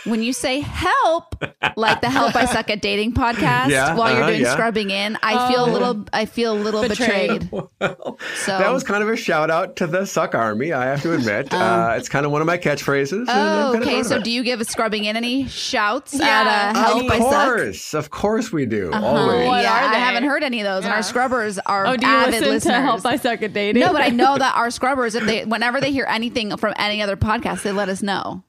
[0.05, 1.41] when you say help,
[1.77, 4.51] like the Help I Suck at Dating podcast, Yeah, while you're uh-huh, doing yeah.
[4.51, 7.49] scrubbing in, I feel a little, I feel a little Betrayed.
[7.49, 7.63] betrayed.
[8.35, 11.13] So That was kind of a shout out to the Suck Army, I have to
[11.13, 11.53] admit.
[11.53, 13.25] uh, it's kind of one of my catchphrases.
[13.29, 14.03] Oh, kind of okay.
[14.03, 16.25] So, do you give a scrubbing in any shouts Yeah.
[16.25, 18.91] at uh, Help Of I course, of course we do.
[18.91, 19.05] Uh-huh.
[19.05, 19.47] Always.
[19.47, 22.05] What yeah, are I haven't heard any of those, and our scrubbers are oh, do
[22.05, 22.63] you avid listen listeners.
[22.75, 23.81] to Help I Suck at Dating?
[23.81, 27.01] no, but I know that our scrubbers, if they, whenever they hear anything from any
[27.01, 28.43] other podcast, they let us know.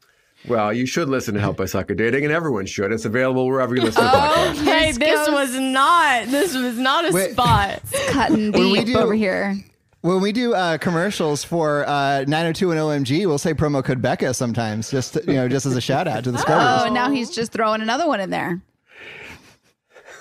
[0.47, 2.93] Well, you should listen to Help I Suck at Dating, and everyone should.
[2.93, 4.15] It's available wherever you listen to Oh,
[4.55, 4.65] podcasts.
[4.65, 6.27] Hey, This this goes- was not.
[6.27, 7.33] This was not a Wait.
[7.33, 7.81] spot.
[8.09, 9.57] Cutting When we deep do- over here.
[10.05, 14.35] When we do uh, commercials for uh, 902 and OMG, we'll say promo code Becca
[14.35, 17.31] sometimes, just you know, just as a shout out to the Oh, and now he's
[17.31, 18.61] just throwing another one in there.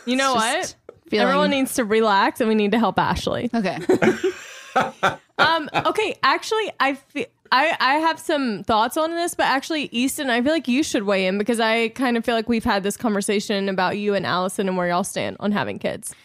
[0.06, 0.74] You know what?
[1.10, 3.50] Feeling- Everyone needs to relax, and we need to help Ashley.
[3.54, 3.80] Okay.
[5.38, 5.70] Um.
[5.74, 6.16] Okay.
[6.24, 7.26] Actually, I feel.
[7.52, 11.04] I, I have some thoughts on this, but actually, Easton, I feel like you should
[11.04, 14.26] weigh in because I kind of feel like we've had this conversation about you and
[14.26, 16.16] Allison and where y'all stand on having kids.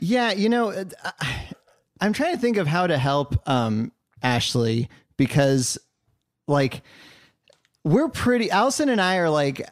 [0.00, 0.84] Yeah, you know, uh,
[1.20, 1.46] I-
[2.02, 3.92] I'm trying to think of how to help um,
[4.24, 5.78] Ashley because,
[6.48, 6.82] like,
[7.84, 8.50] we're pretty.
[8.50, 9.64] Allison and I are like,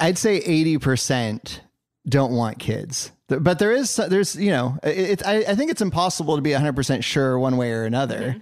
[0.00, 1.60] I'd say 80 percent
[2.08, 5.82] don't want kids, but there is there's you know, it, it, I, I think it's
[5.82, 8.36] impossible to be 100 percent sure one way or another.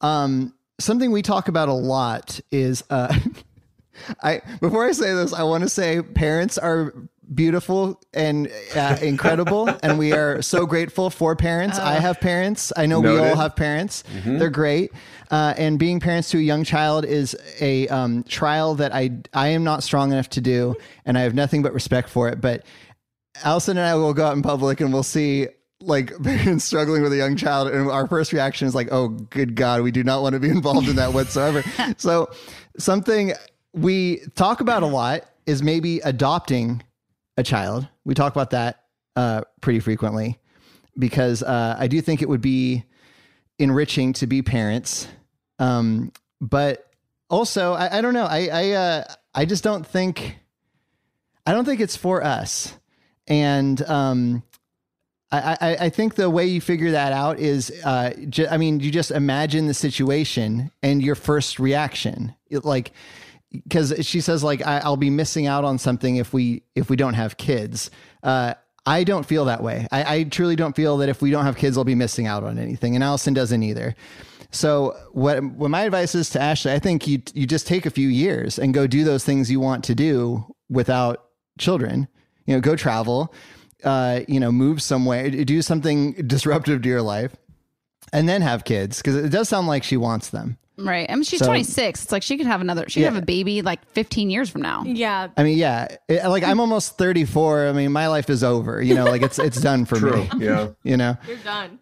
[0.00, 3.12] Um, something we talk about a lot is uh,
[4.22, 6.94] I before I say this, I want to say parents are
[7.34, 11.78] beautiful and uh, incredible, and we are so grateful for parents.
[11.78, 12.72] I have parents.
[12.76, 14.04] I know we all have parents.
[14.38, 14.92] They're great.
[15.30, 19.48] Uh, and being parents to a young child is a um, trial that I I
[19.48, 20.74] am not strong enough to do,
[21.04, 22.40] and I have nothing but respect for it.
[22.40, 22.64] But
[23.44, 25.48] Allison and I will go out in public and we'll see
[25.80, 29.54] like parents struggling with a young child, and our first reaction is like, "Oh, good
[29.54, 31.62] God, we do not want to be involved in that whatsoever."
[31.96, 32.30] so,
[32.78, 33.34] something
[33.72, 36.82] we talk about a lot is maybe adopting
[37.40, 37.88] a child.
[38.04, 38.84] We talk about that
[39.16, 40.38] uh, pretty frequently
[40.98, 42.84] because uh, I do think it would be
[43.58, 45.08] enriching to be parents.
[45.58, 46.86] Um, but
[47.28, 48.26] also, I, I don't know.
[48.26, 49.04] I I, uh,
[49.34, 50.36] I just don't think
[51.46, 52.74] I don't think it's for us.
[53.26, 54.42] And um,
[55.32, 58.80] I, I, I think the way you figure that out is, uh, ju- I mean,
[58.80, 62.92] you just imagine the situation and your first reaction, It, like,
[63.52, 66.96] because she says like I, I'll be missing out on something if we if we
[66.96, 67.90] don't have kids.
[68.22, 68.54] Uh,
[68.86, 69.86] I don't feel that way.
[69.92, 72.44] I, I truly don't feel that if we don't have kids, I'll be missing out
[72.44, 73.94] on anything, and Allison doesn't either.
[74.50, 77.90] So what what my advice is to Ashley, I think you you just take a
[77.90, 81.26] few years and go do those things you want to do without
[81.58, 82.08] children.
[82.46, 83.32] You know, go travel,
[83.84, 87.36] uh, you know, move somewhere, do something disruptive to your life,
[88.12, 90.56] and then have kids because it does sound like she wants them.
[90.80, 91.08] Right.
[91.10, 92.04] I mean, she's So- 26.
[92.04, 93.10] It's like she could have another, she could Yeah.
[93.14, 94.82] have a baby like 15 years from now.
[94.86, 95.28] Yeah.
[95.36, 97.68] I mean, yeah, it- like I'm almost 34.
[97.68, 98.82] I mean, my life is over.
[98.82, 100.16] You know, like it's it's done for True.
[100.16, 100.30] me.
[100.38, 100.68] Yeah.
[100.82, 101.78] You know, You're done.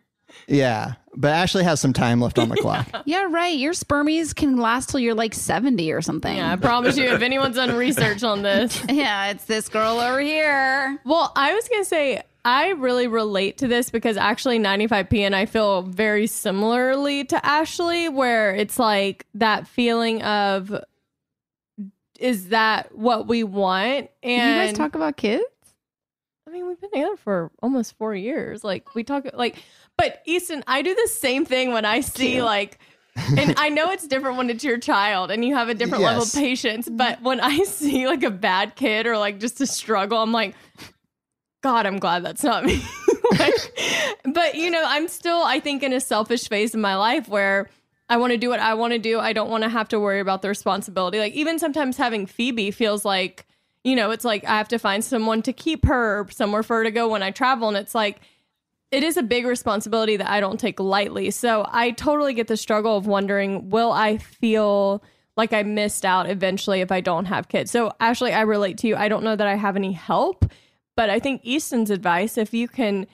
[0.46, 0.94] yeah.
[1.16, 2.86] But Ashley has some time left on the clock.
[3.04, 3.56] Yeah, right.
[3.56, 6.36] Your spermies can last till you're like 70 or something.
[6.36, 8.80] Yeah, I promise you, if anyone's done research on this.
[8.88, 11.00] Yeah, it's this girl over here.
[11.04, 15.34] Well, I was going to say, I really relate to this because actually 95P and
[15.34, 20.74] I feel very similarly to Ashley, where it's like that feeling of,
[22.18, 24.10] is that what we want?
[24.22, 25.44] And you guys talk about kids?
[26.46, 28.64] I mean, we've been together for almost four years.
[28.64, 29.62] Like we talk like,
[29.98, 32.78] but Easton, I do the same thing when I see like,
[33.36, 36.22] and I know it's different when it's your child and you have a different level
[36.22, 36.88] of patience.
[36.88, 37.22] But mm.
[37.24, 40.54] when I see like a bad kid or like just a struggle, I'm like,
[41.62, 42.82] God, I'm glad that's not me.
[43.38, 43.52] Like,
[44.32, 47.68] but you know, I'm still, I think, in a selfish phase in my life where
[48.08, 49.20] I want to do what I want to do.
[49.20, 51.18] I don't want to have to worry about the responsibility.
[51.18, 53.46] Like even sometimes having Phoebe feels like,
[53.84, 56.84] you know, it's like I have to find someone to keep her, somewhere for her
[56.84, 58.20] to go when I travel, and it's like
[58.90, 61.30] it is a big responsibility that I don't take lightly.
[61.30, 65.02] So I totally get the struggle of wondering, will I feel
[65.36, 67.70] like I missed out eventually if I don't have kids?
[67.70, 68.96] So Ashley, I relate to you.
[68.96, 70.50] I don't know that I have any help,
[70.98, 73.06] but I think Easton's advice, if you can,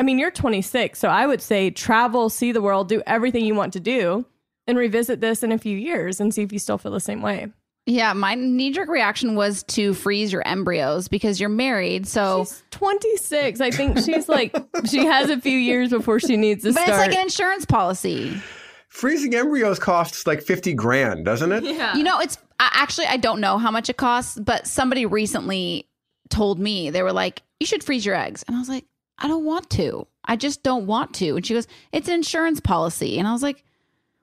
[0.00, 3.54] I mean, you're 26, so I would say travel, see the world, do everything you
[3.54, 4.26] want to do,
[4.66, 7.22] and revisit this in a few years and see if you still feel the same
[7.22, 7.46] way.
[7.86, 12.08] Yeah, my knee jerk reaction was to freeze your embryos because you're married.
[12.08, 13.60] So, She's 26.
[13.60, 14.52] I think she's like,
[14.90, 16.88] she has a few years before she needs to but start.
[16.88, 18.42] it's like an insurance policy.
[18.88, 21.62] Freezing embryos costs like 50 grand, doesn't it?
[21.62, 21.96] yeah.
[21.96, 25.86] You know, it's actually, I don't know how much it costs, but somebody recently
[26.30, 28.44] told me they were like, you should freeze your eggs.
[28.46, 28.86] And I was like,
[29.18, 30.06] I don't want to.
[30.24, 31.36] I just don't want to.
[31.36, 33.18] And she goes, it's an insurance policy.
[33.18, 33.64] And I was like,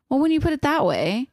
[0.10, 1.30] well, when you put it that way,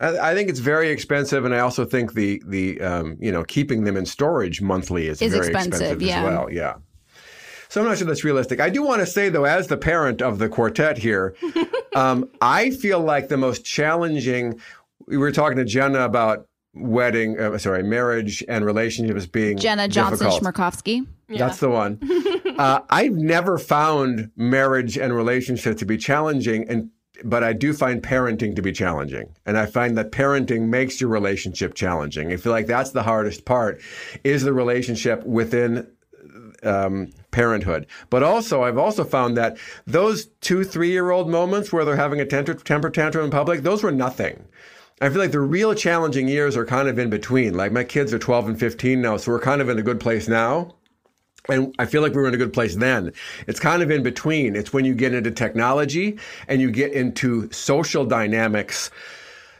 [0.00, 3.44] I, I think it's very expensive, and I also think the the um, you know
[3.44, 6.24] keeping them in storage monthly is, Is very expensive, as yeah.
[6.24, 6.50] well.
[6.50, 6.74] Yeah.
[7.68, 8.60] So I'm not sure that's realistic.
[8.60, 11.34] I do want to say though, as the parent of the quartet here,
[11.94, 14.60] um, I feel like the most challenging.
[15.06, 20.28] We were talking to Jenna about wedding, uh, sorry, marriage and relationships being Jenna Johnson
[20.28, 20.54] difficult.
[20.54, 21.06] Chmerkovskiy.
[21.28, 21.98] That's the one.
[22.58, 26.90] uh, I've never found marriage and relationship to be challenging, and
[27.22, 31.10] but I do find parenting to be challenging, and I find that parenting makes your
[31.10, 32.32] relationship challenging.
[32.32, 33.80] I feel like that's the hardest part,
[34.24, 35.86] is the relationship within
[36.64, 37.86] um, parenthood.
[38.10, 39.56] But also, I've also found that
[39.86, 43.62] those two, three year old moments where they're having a temper, temper tantrum in public,
[43.62, 44.44] those were nothing.
[45.00, 47.54] I feel like the real challenging years are kind of in between.
[47.54, 50.00] Like my kids are 12 and 15 now, so we're kind of in a good
[50.00, 50.74] place now.
[51.48, 53.12] And I feel like we were in a good place then.
[53.46, 54.56] It's kind of in between.
[54.56, 56.18] It's when you get into technology
[56.48, 58.90] and you get into social dynamics.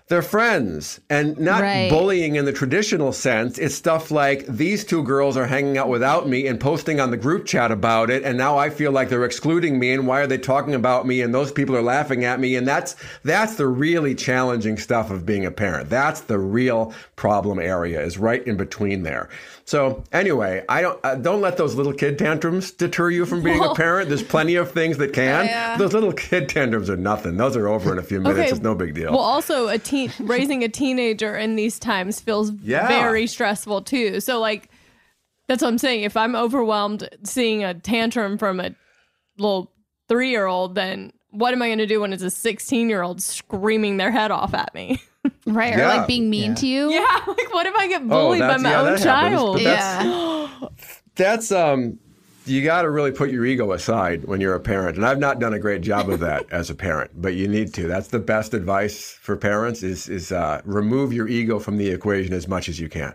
[0.08, 1.88] They're friends and not Right.
[1.88, 3.58] bullying in the traditional sense.
[3.58, 7.16] It's stuff like these two girls are hanging out without me and posting on the
[7.16, 8.22] group chat about it.
[8.22, 9.92] And now I feel like they're excluding me.
[9.92, 11.22] And why are they talking about me?
[11.22, 12.54] And those people are laughing at me.
[12.54, 15.88] And that's, that's the really challenging stuff of being a parent.
[15.88, 19.30] That's the real problem area is right in between there.
[19.66, 23.62] So anyway, I don't uh, don't let those little kid tantrums deter you from being
[23.64, 24.08] a parent.
[24.10, 25.78] There's plenty of things that can.
[25.78, 27.36] Those little kid tantrums are nothing.
[27.38, 28.52] Those are over in a few minutes.
[28.52, 29.10] It's no big deal.
[29.12, 32.88] Well, also a teen raising a teenager in these times feels Yeah.
[32.88, 34.20] very stressful too.
[34.20, 34.68] So like
[35.48, 36.02] That's what I'm saying.
[36.02, 38.74] If I'm overwhelmed seeing a tantrum from a
[39.38, 39.72] little
[40.08, 43.00] three year old, then what am I going to do when it's a 16 year
[43.02, 45.00] old screaming their head off at me?
[45.46, 45.74] Right.
[45.78, 46.54] Or like being mean Yeah.
[46.56, 46.90] to you.
[46.92, 47.20] yeah.
[47.26, 49.58] Like, what if I get bullied by my yeah, own that happens, child?
[49.60, 50.68] that's- Yeah.
[51.16, 51.98] That's um
[52.46, 54.96] you got to really put your ego aside when you're a parent.
[54.98, 57.72] And I've not done a great job of that as a parent, but you need
[57.74, 57.88] to.
[57.88, 62.34] That's the best advice for parents is is uh, remove your ego from the equation
[62.34, 63.14] as much as you can.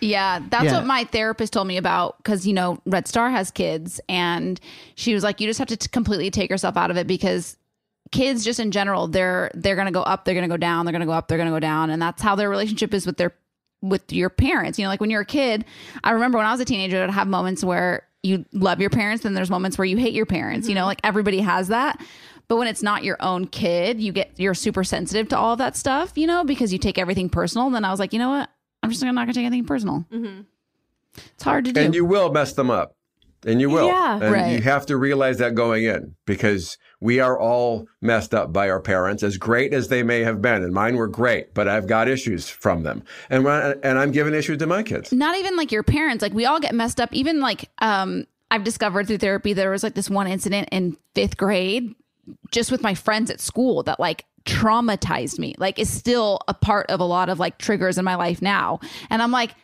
[0.00, 0.76] Yeah, that's Yeah.
[0.78, 4.58] what my therapist told me about because you know Red Star has kids, and
[4.94, 7.56] she was like, you just have to t- completely take yourself out of it because
[8.12, 11.06] kids, just in general, they're they're gonna go up, they're gonna go down, they're gonna
[11.06, 13.34] go up, they're gonna go down, and that's how their relationship is with their
[13.82, 14.78] with your parents.
[14.78, 15.64] You know, like when you're a kid,
[16.04, 19.22] I remember when I was a teenager, I'd have moments where you love your parents,
[19.22, 20.68] then there's moments where you hate your parents.
[20.68, 20.88] You know, mm-hmm.
[20.88, 22.00] like everybody has that.
[22.48, 25.58] But when it's not your own kid, you get you're super sensitive to all of
[25.58, 27.66] that stuff, you know, because you take everything personal.
[27.66, 28.50] And then I was like, you know what?
[28.82, 30.04] I'm just not gonna take anything personal.
[30.12, 30.42] Mm-hmm.
[31.34, 31.80] It's hard to do.
[31.80, 32.96] And you will mess them up.
[33.46, 33.86] And you will.
[33.88, 34.20] Yeah.
[34.22, 34.52] and Right.
[34.52, 38.80] you have to realize that going in because we are all messed up by our
[38.80, 40.62] parents, as great as they may have been.
[40.62, 43.02] And mine were great, but I've got issues from them.
[43.30, 45.10] And when, and I'm giving issues to my kids.
[45.12, 48.64] not even like your parents like we all get messed up even like um i've
[48.64, 51.94] discovered through therapy there was like this one incident in fifth grade
[52.50, 56.86] just with my friends at school that like traumatized me like is still a part
[56.90, 59.54] of a lot of like triggers in my life now and i'm like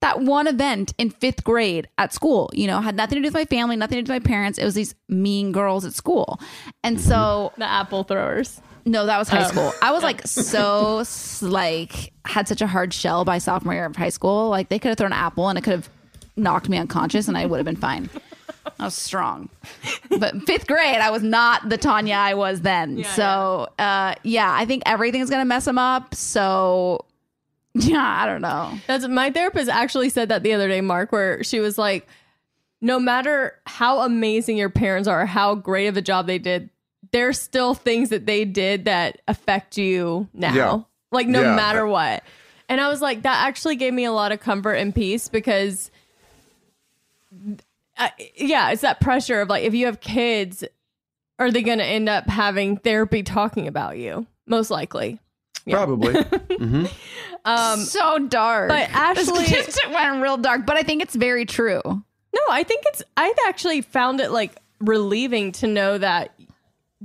[0.00, 3.34] that one event in fifth grade at school you know had nothing to do with
[3.34, 6.38] my family nothing to do with my parents it was these mean girls at school
[6.84, 8.60] and so The apple throwers.
[8.84, 9.72] no, that was high school.
[9.82, 11.02] I was like so
[11.42, 14.48] like had such a hard shell by sophomore year of high school.
[14.48, 15.88] Like they could have thrown an apple and it could have
[16.36, 18.08] knocked me unconscious and I would have been fine.
[18.78, 19.48] I was strong.
[20.18, 23.02] But fifth grade, I was not the Tanya I was then.
[23.04, 26.14] so uh yeah, I think everything's gonna mess them up.
[26.14, 27.04] So
[27.84, 28.72] yeah, I don't know.
[28.86, 32.06] That's my therapist actually said that the other day, Mark, where she was like,
[32.80, 36.70] no matter how amazing your parents are, how great of a job they did,
[37.12, 40.54] there's still things that they did that affect you now.
[40.54, 40.80] Yeah.
[41.10, 41.54] Like no Yeah.
[41.54, 42.22] matter what.
[42.68, 45.90] And I was like, that actually gave me a lot of comfort and peace because
[47.98, 50.64] uh, yeah, it's that pressure of like if you have kids,
[51.38, 54.26] are they going to end up having therapy talking about you?
[54.46, 55.18] Most likely.
[55.68, 56.14] Probably.
[56.14, 56.86] mm-hmm.
[57.44, 58.68] Um, so dark.
[58.68, 61.80] but Ashley- this just went real dark, but I think it's very true.
[61.84, 66.34] No, I think it's I've actually found it like relieving to know that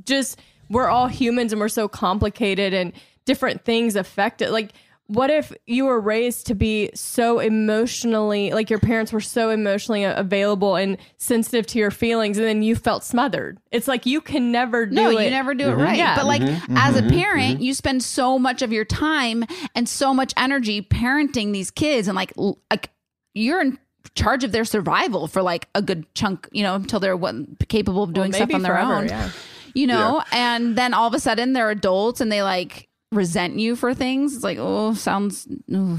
[0.06, 0.40] just
[0.70, 2.94] we're all humans and we're so complicated and
[3.26, 4.52] different things affect it.
[4.52, 4.72] Like
[5.12, 10.06] what if you were raised to be so emotionally like your parents were so emotionally
[10.06, 13.60] available and sensitive to your feelings and then you felt smothered.
[13.72, 15.26] It's like you can never do no, it.
[15.26, 15.82] you never do it mm-hmm.
[15.82, 15.98] right.
[15.98, 16.16] Yeah.
[16.16, 16.78] But like mm-hmm.
[16.78, 17.10] as a mm-hmm.
[17.10, 19.44] parent, you spend so much of your time
[19.76, 22.32] and so much energy parenting these kids, and like
[22.70, 22.90] like
[23.34, 23.78] you're in
[24.16, 27.36] charge of their survival for like a good chunk, you know, until they're what,
[27.68, 29.08] capable of doing stuff maybe on their forever, own.
[29.10, 29.30] yeah.
[29.74, 33.76] You know, and then all of a sudden they're adults and they like resent you
[33.76, 34.36] for things.
[34.36, 35.48] It's like, oh, sounds.
[35.74, 35.98] ooh.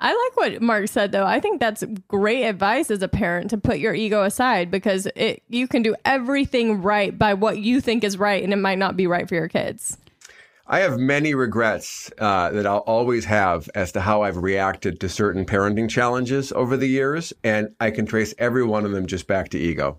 [0.00, 1.24] I like what Mark said though.
[1.24, 5.42] I think that's great advice as a parent to put your ego aside because it
[5.48, 8.96] you can do everything right by what you think is right and it might not
[8.96, 9.96] be right for your kids.
[10.66, 15.08] I have many regrets uh, that I'll always have as to how I've reacted to
[15.08, 19.26] certain parenting challenges over the years, and I can trace every one of them just
[19.26, 19.98] back to ego.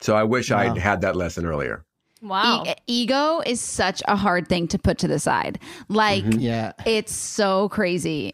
[0.00, 1.84] So I wish I'd had that lesson earlier.
[2.24, 2.64] Wow.
[2.66, 5.58] E- ego is such a hard thing to put to the side.
[5.88, 6.72] Like, Yeah.
[6.86, 8.32] it's so crazy.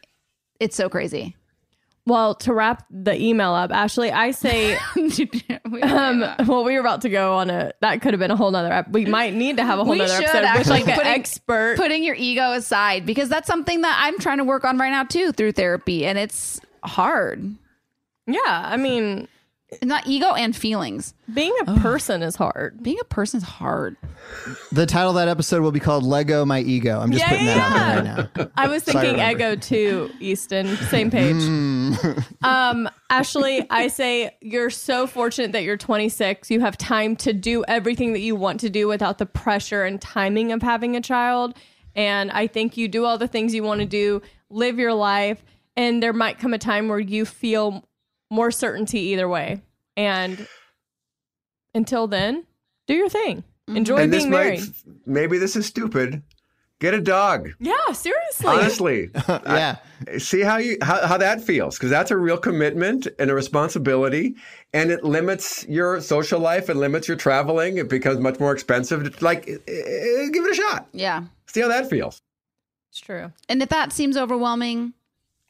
[0.61, 1.37] It's so crazy.
[2.07, 4.77] well, to wrap the email up, Ashley, I say
[5.83, 8.51] um well we were about to go on a that could have been a whole
[8.51, 10.83] nother ep- we might need to have a whole we nother should episode with actually
[10.85, 11.75] like an expert.
[11.77, 15.05] putting your ego aside because that's something that I'm trying to work on right now
[15.05, 17.55] too through therapy, and it's hard.
[18.27, 19.29] yeah, I mean
[19.83, 21.15] Not ego and feelings.
[21.33, 22.83] being a person is hard.
[22.83, 23.97] Being a person is hard.
[24.73, 26.99] The title of that episode will be called Lego My Ego.
[27.01, 27.65] I'm just Yeah, putting that yeah.
[27.65, 28.51] out there right now.
[28.57, 29.45] I was Sorry, thinking remember.
[29.53, 30.67] ego too, Easton.
[30.77, 31.37] Same page.
[32.43, 36.51] um, Ashley, I say you're so fortunate that you're 26.
[36.51, 40.01] You have time to do everything that you want to do without the pressure and
[40.01, 41.57] timing of having a child.
[41.95, 45.43] And I think you do all the things you want to do, live your life,
[45.77, 47.85] and there might come a time where you feel
[48.31, 49.61] more certainty either way.
[49.97, 50.47] And
[51.75, 52.45] until then,
[52.87, 53.39] do your thing.
[53.69, 53.77] Mm-hmm.
[53.77, 54.61] Enjoy and this being married.
[54.61, 54.69] might,
[55.07, 56.23] maybe this is stupid.
[56.81, 57.51] Get a dog.
[57.61, 58.47] yeah, seriously.
[58.47, 59.77] Honestly, Yeah.
[60.17, 64.35] see how you how, how that feels because that's a real commitment and a responsibility,
[64.73, 66.71] and it limits your social life.
[66.71, 67.77] It limits your traveling.
[67.77, 69.21] It becomes much more expensive.
[69.21, 70.89] Like, give it a shot.
[70.93, 71.25] Yeah.
[71.49, 72.23] See how that feels.
[72.89, 73.31] It's true.
[73.51, 74.95] And if that seems overwhelming,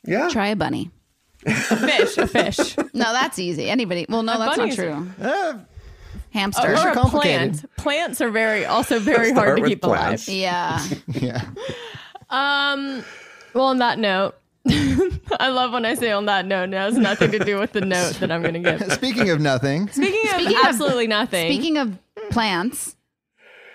[0.04, 0.30] Yeah.
[0.30, 0.90] try a bunny.
[1.46, 2.76] A fish, a fish.
[2.92, 3.70] No, that's easy.
[3.70, 4.06] Anybody?
[4.08, 5.06] Well, no, A that's not bunny's- true.
[5.20, 5.58] Uh,
[6.32, 6.68] Hamster.
[6.68, 7.52] Fish or are a complicated.
[7.54, 7.76] plant.
[7.76, 10.28] Plants are very also very Start hard to with keep plants.
[10.28, 10.38] alive.
[10.38, 10.84] yeah.
[11.08, 11.44] yeah.
[12.28, 13.04] Um.
[13.54, 14.36] Well, on that note,
[14.68, 16.68] I love when I say on that note.
[16.68, 18.92] It has nothing to do with the note that I'm going to give.
[18.92, 21.50] Speaking of nothing, Speaking of Speaking of- absolutely nothing.
[21.50, 21.98] Speaking of
[22.30, 22.96] plants,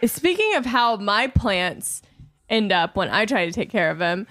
[0.05, 2.01] Speaking of how my plants
[2.49, 4.27] end up when I try to take care of them,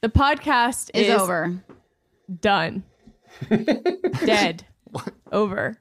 [0.00, 1.62] the podcast is is, over.
[2.40, 2.82] Done,
[4.24, 4.64] dead,
[5.32, 5.78] over.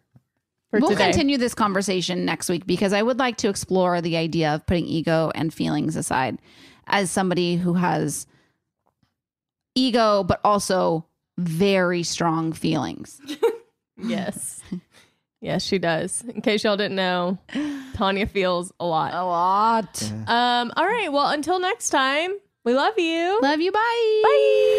[0.72, 1.06] For We'll today.
[1.06, 4.86] continue this conversation next week because I would like to explore the idea of putting
[4.86, 6.38] ego and feelings aside
[6.86, 8.28] as somebody who has
[9.74, 11.06] ego, but also
[11.38, 13.20] very strong feelings.
[14.02, 14.62] Yes,
[15.42, 16.24] yes, she does.
[16.24, 17.38] In case y'all didn't know,
[17.96, 19.14] Tanya feels a lot.
[19.14, 20.02] A lot.
[20.26, 20.72] Um.
[20.78, 21.12] All right.
[21.12, 22.32] Well, until next time,
[22.64, 23.40] we love you.
[23.42, 23.74] Love you.
[23.74, 24.22] Bye.
[24.24, 24.79] Bye.